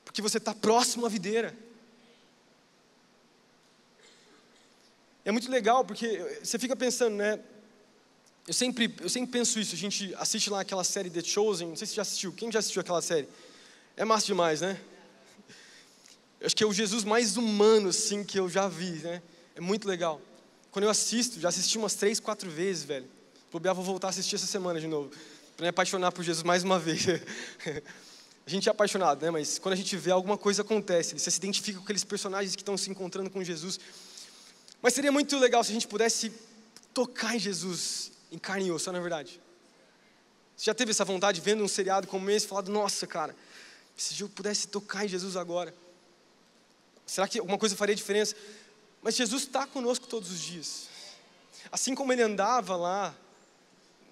[0.07, 1.55] porque você está próximo à videira.
[5.27, 7.39] É muito legal porque você fica pensando, né?
[8.47, 9.75] Eu sempre, eu sempre penso isso.
[9.75, 11.69] A gente assiste lá aquela série The Chosen.
[11.69, 12.33] Não sei se já assistiu.
[12.33, 13.29] Quem já assistiu aquela série?
[13.95, 14.81] É massa demais, né?
[16.43, 19.23] Acho que é o Jesus mais humano, assim, que eu já vi, né?
[19.55, 20.21] É muito legal.
[20.71, 23.09] Quando eu assisto, já assisti umas três, quatro vezes, velho.
[23.51, 25.11] Bobear, vou voltar a assistir essa semana de novo.
[25.57, 27.07] Para me apaixonar por Jesus mais uma vez.
[28.47, 29.31] a gente é apaixonado, né?
[29.31, 32.63] Mas quando a gente vê alguma coisa acontece, você se identifica com aqueles personagens que
[32.63, 33.81] estão se encontrando com Jesus.
[34.81, 36.33] Mas seria muito legal se a gente pudesse
[36.95, 39.41] tocar em Jesus em carne e osso, não é verdade?
[40.57, 43.35] Você já teve essa vontade vendo um seriado como esse, falado, nossa, cara,
[43.97, 45.75] se eu pudesse tocar em Jesus agora.
[47.09, 48.37] Será que alguma coisa faria diferença?
[49.03, 50.89] Mas Jesus está conosco todos os dias.
[51.73, 53.15] Assim como ele andava lá,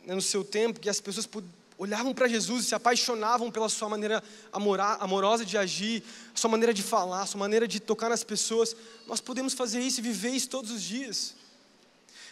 [0.04, 1.28] né, no seu tempo, que as pessoas
[1.76, 6.02] olhavam para Jesus e se apaixonavam pela sua maneira amorosa de agir,
[6.34, 8.74] sua maneira de falar, sua maneira de tocar nas pessoas.
[9.06, 11.34] Nós podemos fazer isso e viver isso todos os dias.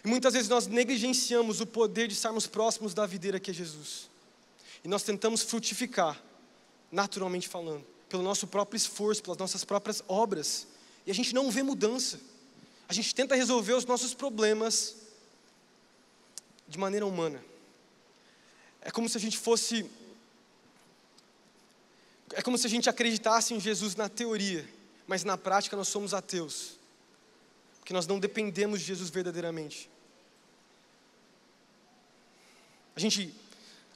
[0.02, 4.08] E muitas vezes nós negligenciamos o poder de estarmos próximos da videira que é Jesus.
[4.82, 6.18] E nós tentamos frutificar,
[6.90, 7.84] naturalmente falando,
[8.14, 10.68] pelo nosso próprio esforço, pelas nossas próprias obras.
[11.04, 12.20] E a gente não vê mudança.
[12.88, 14.94] A gente tenta resolver os nossos problemas
[16.68, 17.44] de maneira humana.
[18.80, 19.90] É como se a gente fosse.
[22.34, 24.64] É como se a gente acreditasse em Jesus na teoria,
[25.08, 26.78] mas na prática nós somos ateus.
[27.80, 29.90] Porque nós não dependemos de Jesus verdadeiramente.
[32.94, 33.34] A gente,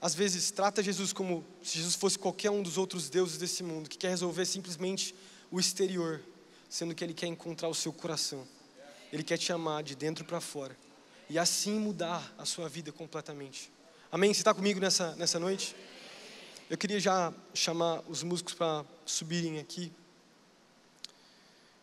[0.01, 3.89] às vezes, trata Jesus como se Jesus fosse qualquer um dos outros deuses desse mundo,
[3.89, 5.15] que quer resolver simplesmente
[5.51, 6.23] o exterior,
[6.69, 8.47] sendo que Ele quer encontrar o seu coração.
[9.13, 10.77] Ele quer te amar de dentro para fora.
[11.29, 13.73] E assim mudar a sua vida completamente.
[14.11, 14.33] Amém?
[14.33, 15.75] Você está comigo nessa, nessa noite?
[16.71, 19.91] Eu queria já chamar os músicos para subirem aqui.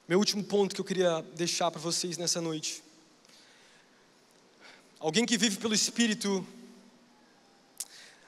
[0.08, 2.84] Meu último ponto que eu queria deixar para vocês nessa noite.
[5.00, 6.46] Alguém que vive pelo Espírito,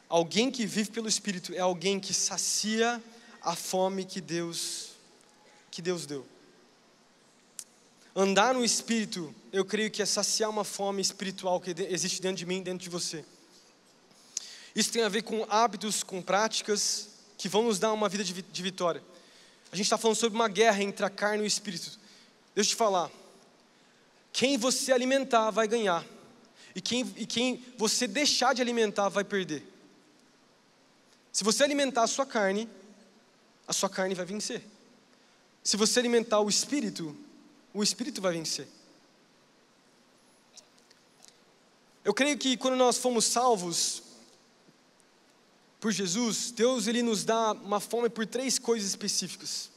[0.10, 3.01] alguém que vive pelo Espírito é alguém que sacia
[3.41, 4.91] a fome que Deus
[5.70, 6.26] que Deus deu.
[8.16, 12.47] Andar no Espírito, eu creio que é saciar uma fome espiritual que existe dentro de
[12.47, 13.24] mim, dentro de você.
[14.74, 18.64] Isso tem a ver com hábitos, com práticas que vão nos dar uma vida de,
[18.64, 19.03] vitória.
[19.72, 21.99] A gente está falando sobre uma guerra entre a carne e o espírito.
[22.55, 23.12] Deixa eu te falar.
[24.34, 26.03] Quem você alimentar vai ganhar.
[26.74, 29.64] E quem, e quem você deixar de alimentar vai perder.
[31.38, 32.68] Se você alimentar a sua carne,
[33.68, 34.64] a sua carne vai vencer.
[35.64, 37.16] Se você alimentar o espírito,
[37.72, 38.68] o espírito vai vencer.
[42.04, 44.02] Eu creio que quando nós fomos salvos,
[45.80, 49.70] por Jesus, Deus ele nos dá uma fome por três coisas específicas.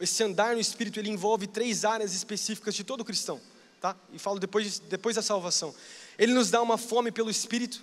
[0.00, 3.38] Esse andar no Espírito ele envolve três áreas específicas de todo cristão,
[3.82, 3.94] tá?
[4.14, 5.74] E falo depois, depois da salvação.
[6.18, 7.82] Ele nos dá uma fome pelo Espírito,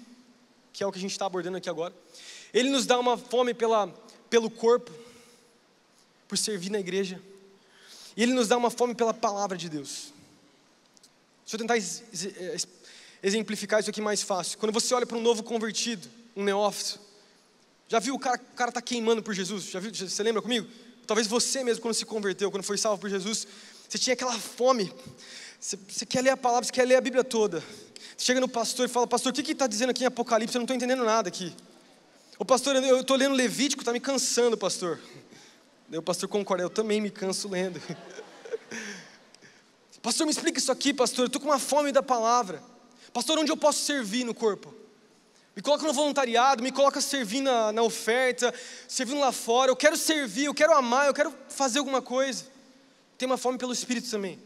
[0.74, 1.94] que é o que a gente está abordando aqui agora.
[2.54, 3.88] Ele nos dá uma fome pela,
[4.30, 4.92] pelo corpo,
[6.28, 7.22] por servir na igreja.
[8.16, 10.14] E Ele nos dá uma fome pela palavra de Deus.
[11.44, 11.78] Deixa eu tentar
[13.24, 14.58] exemplificar isso aqui mais fácil.
[14.58, 17.00] Quando você olha para um novo convertido, um neófito,
[17.88, 19.66] já viu o cara, o cara tá queimando por Jesus?
[19.66, 19.94] Já viu?
[19.94, 20.68] Você lembra comigo?
[21.06, 23.48] Talvez você mesmo, quando se converteu, quando foi salvo por Jesus,
[23.88, 24.92] você tinha aquela fome.
[25.60, 27.64] Você, você quer ler a palavra, você quer ler a Bíblia toda.
[28.18, 30.56] Você chega no pastor e fala, pastor, o que está dizendo aqui em Apocalipse?
[30.56, 31.56] Eu não estou entendendo nada aqui.
[32.40, 35.00] O pastor, eu estou lendo Levítico, está me cansando, pastor.
[35.92, 37.82] o pastor concorda, eu também me canso lendo.
[40.04, 41.24] pastor, me explica isso aqui, pastor.
[41.24, 42.62] Eu estou com uma fome da palavra.
[43.12, 44.72] Pastor, onde eu posso servir no corpo?
[45.56, 48.54] Me coloca no voluntariado, me coloca servindo na, na oferta,
[48.88, 49.72] servindo lá fora.
[49.72, 52.46] Eu quero servir, eu quero amar, eu quero fazer alguma coisa.
[53.18, 54.40] Tem uma fome pelo Espírito também.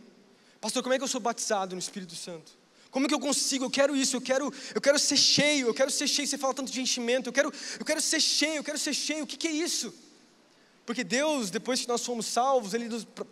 [0.62, 2.61] Pastor, como é que eu sou batizado no Espírito Santo?
[2.92, 3.66] Como que eu consigo?
[3.66, 6.28] Eu quero isso, eu quero, eu quero ser cheio, eu quero ser cheio.
[6.28, 9.24] Você fala tanto de enchimento, eu quero, eu quero ser cheio, eu quero ser cheio.
[9.24, 9.94] O que, que é isso?
[10.86, 12.74] Porque Deus, depois que nós fomos salvos,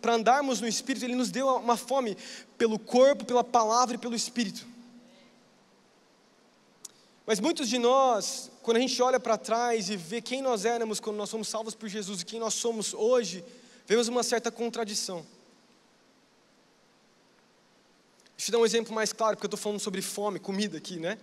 [0.00, 2.16] para andarmos no Espírito, Ele nos deu uma fome
[2.56, 4.66] pelo corpo, pela palavra e pelo Espírito.
[7.26, 10.98] Mas muitos de nós, quando a gente olha para trás e vê quem nós éramos
[11.00, 13.44] quando nós fomos salvos por Jesus e quem nós somos hoje,
[13.86, 15.24] vemos uma certa contradição.
[18.40, 20.98] Deixa eu dar um exemplo mais claro, porque eu estou falando sobre fome, comida aqui,
[20.98, 21.18] né?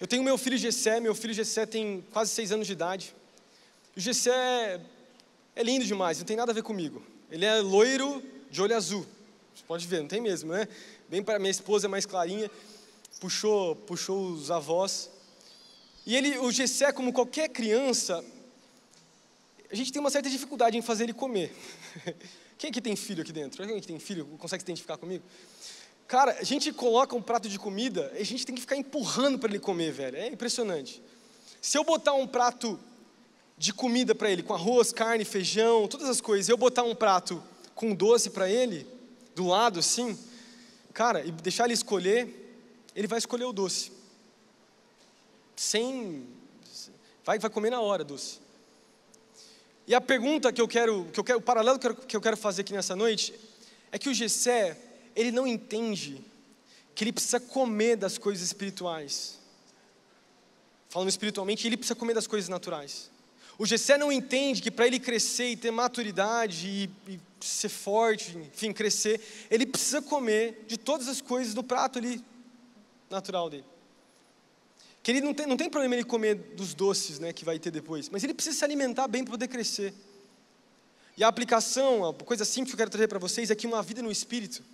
[0.00, 3.14] Eu tenho meu filho Gessé, meu filho Gessé tem quase seis anos de idade.
[3.96, 4.80] O Gessé
[5.54, 7.00] é lindo demais, não tem nada a ver comigo.
[7.30, 9.06] Ele é loiro, de olho azul.
[9.54, 10.66] Você pode ver, não tem mesmo, né?
[11.08, 12.50] Bem para minha esposa é mais clarinha
[13.20, 15.08] puxou, puxou os avós.
[16.04, 18.24] E ele, o Gessé, como qualquer criança,
[19.70, 21.54] a gente tem uma certa dificuldade em fazer ele comer.
[22.64, 23.62] Quem aqui tem filho aqui dentro?
[23.62, 25.22] Quem aqui tem filho consegue se identificar comigo?
[26.08, 29.38] Cara, a gente coloca um prato de comida e a gente tem que ficar empurrando
[29.38, 30.16] para ele comer, velho.
[30.16, 31.02] É impressionante.
[31.60, 32.80] Se eu botar um prato
[33.58, 37.44] de comida para ele, com arroz, carne, feijão, todas as coisas, eu botar um prato
[37.74, 38.86] com doce para ele,
[39.34, 40.18] do lado assim,
[40.94, 42.56] cara, e deixar ele escolher,
[42.96, 43.92] ele vai escolher o doce.
[45.54, 46.26] Sem.
[47.26, 48.38] Vai, vai comer na hora doce.
[49.86, 52.20] E a pergunta que eu quero, que eu quero, o paralelo que eu, que eu
[52.20, 53.34] quero fazer aqui nessa noite,
[53.92, 54.76] é que o Gessé,
[55.14, 56.24] ele não entende
[56.94, 59.38] que ele precisa comer das coisas espirituais.
[60.88, 63.10] Falando espiritualmente, ele precisa comer das coisas naturais.
[63.58, 68.36] O Gessé não entende que para ele crescer e ter maturidade e, e, ser forte,
[68.36, 69.20] enfim, crescer,
[69.50, 72.24] ele precisa comer de todas as coisas do prato ali
[73.10, 73.64] natural dele.
[75.04, 77.70] Que ele não tem, não tem problema ele comer dos doces né, que vai ter
[77.70, 79.92] depois, mas ele precisa se alimentar bem para poder crescer.
[81.14, 83.82] E a aplicação, a coisa simples que eu quero trazer para vocês é que uma
[83.82, 84.64] vida no Espírito,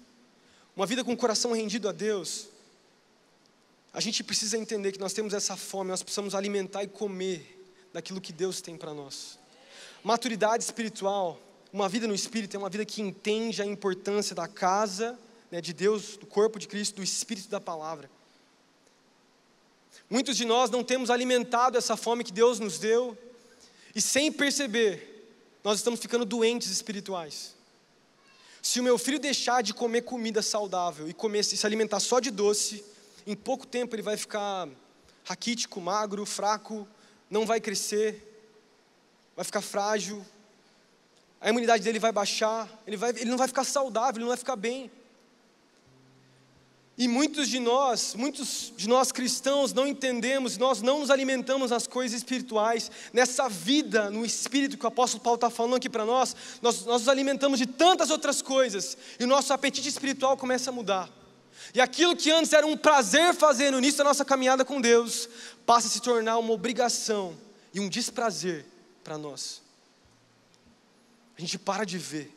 [0.77, 2.47] uma vida com o coração rendido a Deus,
[3.93, 7.61] a gente precisa entender que nós temos essa fome, nós precisamos alimentar e comer
[7.93, 9.37] daquilo que Deus tem para nós.
[10.05, 11.41] Maturidade espiritual,
[11.73, 15.19] uma vida no Espírito, é uma vida que entende a importância da casa
[15.51, 18.09] né, de Deus, do corpo de Cristo, do Espírito da palavra.
[20.11, 23.17] Muitos de nós não temos alimentado essa fome que Deus nos deu,
[23.95, 25.29] e sem perceber,
[25.63, 27.55] nós estamos ficando doentes espirituais.
[28.61, 32.33] Se o meu filho deixar de comer comida saudável e comer, se alimentar só de
[32.33, 32.85] doce,
[33.25, 34.69] em pouco tempo ele vai ficar
[35.25, 36.89] raquítico, magro, fraco,
[37.31, 38.21] não vai crescer,
[39.37, 40.27] vai ficar frágil,
[41.41, 44.37] a imunidade dele vai baixar, ele, vai, ele não vai ficar saudável, ele não vai
[44.37, 44.91] ficar bem.
[47.01, 51.87] E muitos de nós, muitos de nós cristãos não entendemos, nós não nos alimentamos nas
[51.87, 56.37] coisas espirituais, nessa vida no espírito que o apóstolo Paulo está falando aqui para nós,
[56.61, 60.75] nós, nós nos alimentamos de tantas outras coisas, e o nosso apetite espiritual começa a
[60.75, 61.09] mudar.
[61.75, 65.27] E aquilo que antes era um prazer fazer no início da nossa caminhada com Deus,
[65.65, 67.35] passa a se tornar uma obrigação
[67.73, 68.67] e um desprazer
[69.03, 69.63] para nós.
[71.35, 72.31] A gente para de ver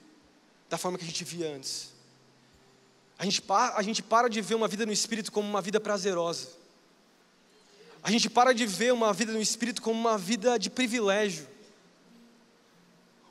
[0.69, 1.92] da forma que a gente via antes.
[3.17, 5.79] A gente, para, a gente para de ver uma vida no Espírito como uma vida
[5.79, 6.49] prazerosa.
[8.01, 11.47] A gente para de ver uma vida no Espírito como uma vida de privilégio.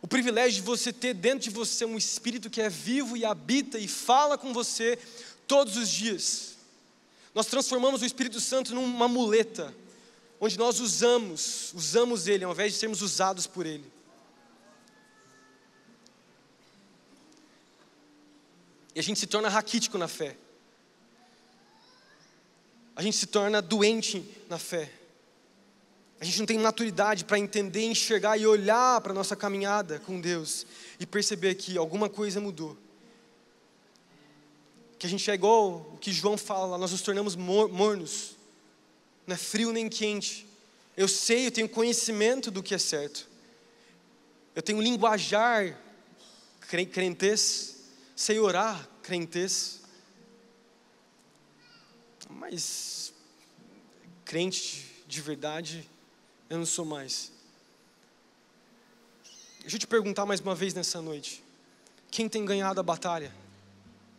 [0.01, 3.79] O privilégio de você ter dentro de você um Espírito que é vivo e habita
[3.79, 4.99] e fala com você
[5.47, 6.57] todos os dias.
[7.35, 9.75] Nós transformamos o Espírito Santo numa muleta,
[10.41, 13.92] onde nós usamos, usamos ele ao invés de sermos usados por ele.
[18.95, 20.37] E a gente se torna raquítico na fé.
[22.95, 24.91] A gente se torna doente na fé.
[26.21, 30.21] A gente não tem maturidade para entender, enxergar e olhar para a nossa caminhada com
[30.21, 30.67] Deus
[31.01, 32.77] e perceber que alguma coisa mudou.
[34.99, 38.37] Que a gente é igual o que João fala, nós nos tornamos mornos,
[39.27, 40.47] não é frio nem quente.
[40.97, 43.27] Eu sei, eu tenho conhecimento do que é certo.
[44.55, 45.77] Eu tenho linguajar
[46.93, 47.72] crentes
[48.23, 49.81] sei orar, crentes,
[52.31, 53.13] mas
[54.25, 55.91] crente de verdade
[56.49, 57.33] eu não sou mais.
[59.59, 61.43] Deixa eu te perguntar mais uma vez nessa noite:
[62.13, 63.35] quem tem ganhado a batalha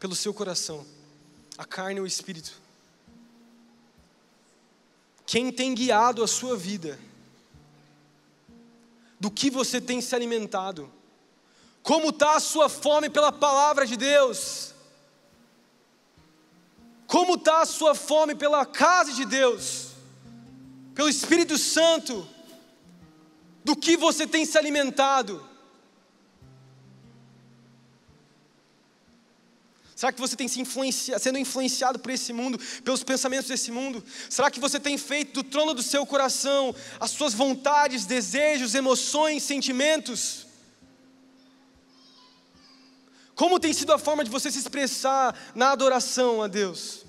[0.01, 0.85] pelo seu coração,
[1.57, 2.61] a carne ou o espírito?
[5.25, 6.99] Quem tem guiado a sua vida?
[9.17, 10.91] Do que você tem se alimentado?
[11.83, 14.73] Como está a sua fome pela palavra de Deus?
[17.05, 19.89] Como está a sua fome pela casa de Deus?
[20.95, 22.27] Pelo Espírito Santo?
[23.65, 25.45] Do que você tem se alimentado?
[29.93, 34.03] Será que você tem se influencia, sendo influenciado por esse mundo, pelos pensamentos desse mundo?
[34.29, 39.43] Será que você tem feito do trono do seu coração as suas vontades, desejos, emoções,
[39.43, 40.42] sentimentos?
[43.35, 47.05] Como tem sido a forma de você se expressar na adoração a Deus?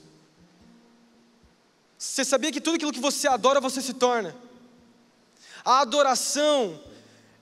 [1.99, 4.35] Você sabia que tudo aquilo que você adora, você se torna?
[5.65, 6.81] A adoração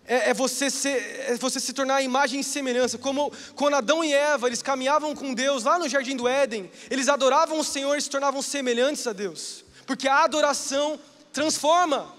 [0.05, 0.97] é, é, você, ser,
[1.29, 2.99] é você se tornar a imagem e semelhança.
[2.99, 7.09] Como quando Adão e Eva eles caminhavam com Deus lá no jardim do Éden, eles
[7.09, 10.99] adoravam o Senhor e se tornavam semelhantes a Deus, porque a adoração
[11.33, 12.13] transforma.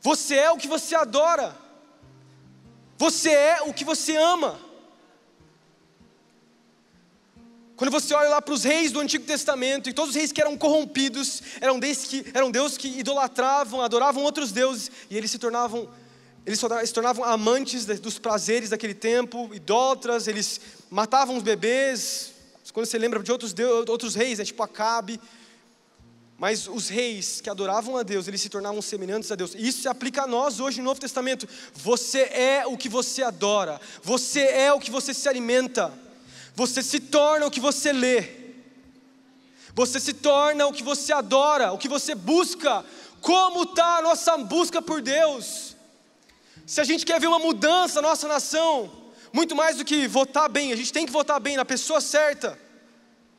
[0.00, 1.54] Você é o que você adora.
[3.00, 4.60] Você é o que você ama.
[7.74, 10.40] Quando você olha lá para os reis do Antigo Testamento, e todos os reis que
[10.42, 15.38] eram corrompidos, eram deuses que, eram deuses que idolatravam, adoravam outros deuses, e eles se
[15.38, 15.88] tornavam,
[16.44, 22.34] eles se tornavam amantes dos prazeres daquele tempo, idólatras, eles matavam os bebês.
[22.70, 25.18] Quando você lembra de outros, deus, outros reis, né, tipo Acabe,
[26.40, 29.54] mas os reis que adoravam a Deus, eles se tornavam semelhantes a Deus.
[29.54, 31.46] Isso se aplica a nós hoje no Novo Testamento.
[31.74, 35.92] Você é o que você adora, você é o que você se alimenta,
[36.54, 38.26] você se torna o que você lê,
[39.74, 42.86] você se torna o que você adora, o que você busca.
[43.20, 45.76] Como está a nossa busca por Deus?
[46.66, 48.90] Se a gente quer ver uma mudança na nossa nação,
[49.30, 52.58] muito mais do que votar bem, a gente tem que votar bem na pessoa certa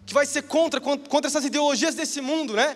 [0.06, 2.76] que vai ser contra, contra essas ideologias desse mundo, né?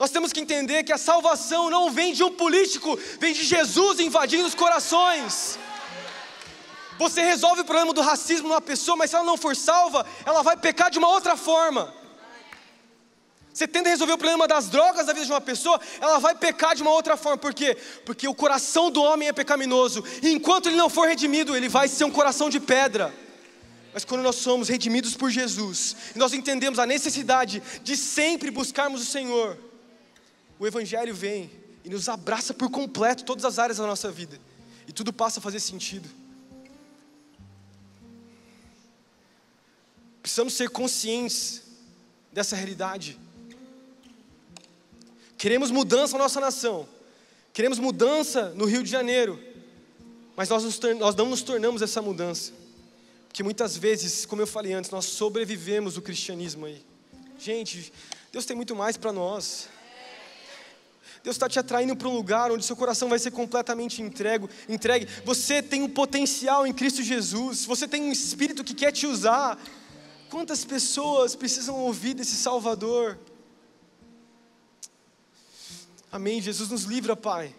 [0.00, 4.00] Nós temos que entender que a salvação não vem de um político, vem de Jesus
[4.00, 5.58] invadindo os corações.
[6.98, 10.42] Você resolve o problema do racismo numa pessoa, mas se ela não for salva, ela
[10.42, 11.94] vai pecar de uma outra forma.
[13.52, 16.74] Você tenta resolver o problema das drogas da vida de uma pessoa, ela vai pecar
[16.74, 17.36] de uma outra forma.
[17.36, 17.76] Por quê?
[18.06, 20.02] Porque o coração do homem é pecaminoso.
[20.22, 23.14] E enquanto ele não for redimido, ele vai ser um coração de pedra.
[23.92, 29.04] Mas quando nós somos redimidos por Jesus, nós entendemos a necessidade de sempre buscarmos o
[29.04, 29.58] Senhor,
[30.60, 31.50] o Evangelho vem
[31.82, 34.38] e nos abraça por completo todas as áreas da nossa vida.
[34.86, 36.06] E tudo passa a fazer sentido.
[40.22, 41.62] Precisamos ser conscientes
[42.30, 43.18] dessa realidade.
[45.38, 46.86] Queremos mudança na nossa nação,
[47.54, 49.42] queremos mudança no Rio de Janeiro,
[50.36, 52.52] mas nós, nós não nos tornamos essa mudança,
[53.28, 56.84] porque muitas vezes, como eu falei antes, nós sobrevivemos o cristianismo aí.
[57.38, 57.90] Gente,
[58.30, 59.66] Deus tem muito mais para nós.
[61.22, 65.06] Deus está te atraindo para um lugar onde seu coração vai ser completamente entregue, entregue.
[65.24, 67.66] Você tem um potencial em Cristo Jesus.
[67.66, 69.58] Você tem um Espírito que quer te usar.
[70.30, 73.18] Quantas pessoas precisam ouvir desse Salvador?
[76.10, 76.40] Amém.
[76.40, 77.54] Jesus nos livra, Pai.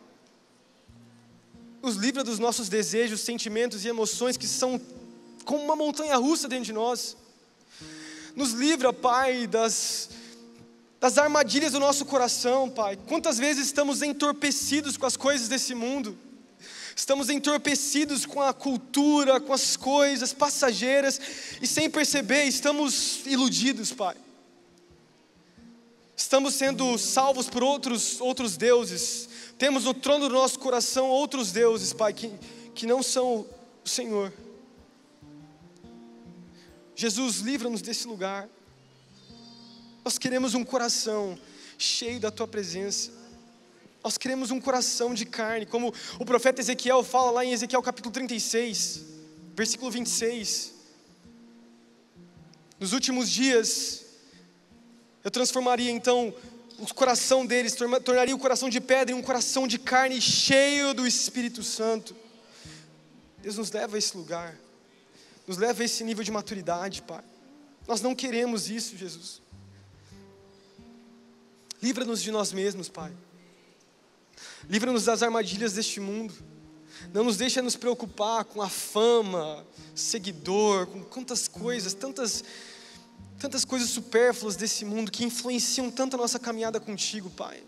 [1.82, 4.82] Nos livra dos nossos desejos, sentimentos e emoções que são
[5.46, 7.16] como uma montanha russa dentro de nós.
[8.36, 10.10] Nos livra, Pai, das,
[11.02, 12.96] das armadilhas do nosso coração, Pai.
[13.08, 16.16] Quantas vezes estamos entorpecidos com as coisas desse mundo?
[16.96, 21.20] Estamos entorpecidos com a cultura, com as coisas passageiras
[21.60, 24.16] e sem perceber, estamos iludidos, Pai.
[26.16, 29.28] Estamos sendo salvos por outros, outros deuses.
[29.58, 32.32] Temos no trono do nosso coração outros deuses, Pai, que,
[32.76, 33.48] que não são
[33.84, 34.32] o Senhor.
[36.96, 38.48] Jesus, livra-nos desse lugar.
[40.04, 41.38] Nós queremos um coração
[41.78, 43.12] cheio da Tua presença.
[44.04, 48.12] Nós queremos um coração de carne, como o profeta Ezequiel fala lá em Ezequiel capítulo
[48.12, 49.02] 36,
[49.54, 50.74] versículo 26.
[52.80, 54.06] Nos últimos dias,
[55.24, 56.34] eu transformaria então
[56.80, 61.06] o coração deles, tornaria o coração de pedra em um coração de carne cheio do
[61.06, 62.16] Espírito Santo.
[63.38, 64.58] Deus nos leva a esse lugar,
[65.46, 67.24] nos leva a esse nível de maturidade, Pai.
[67.88, 69.42] Nós não queremos isso, Jesus.
[71.82, 73.12] Livra-nos de nós mesmos, Pai.
[74.70, 76.34] Livra-nos das armadilhas deste mundo.
[77.14, 79.66] Não nos deixa nos preocupar com a fama,
[79.96, 82.44] seguidor, com quantas coisas, tantas
[83.40, 87.64] tantas coisas supérfluas desse mundo que influenciam tanto a nossa caminhada contigo, Pai.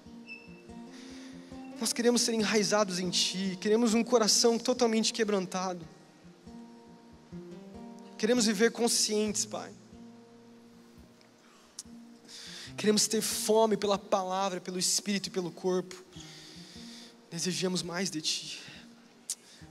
[1.81, 5.83] Nós queremos ser enraizados em Ti, queremos um coração totalmente quebrantado.
[8.19, 9.71] Queremos viver conscientes, Pai.
[12.77, 15.95] Queremos ter fome pela palavra, pelo espírito e pelo corpo.
[17.29, 18.59] Desejamos mais de Ti.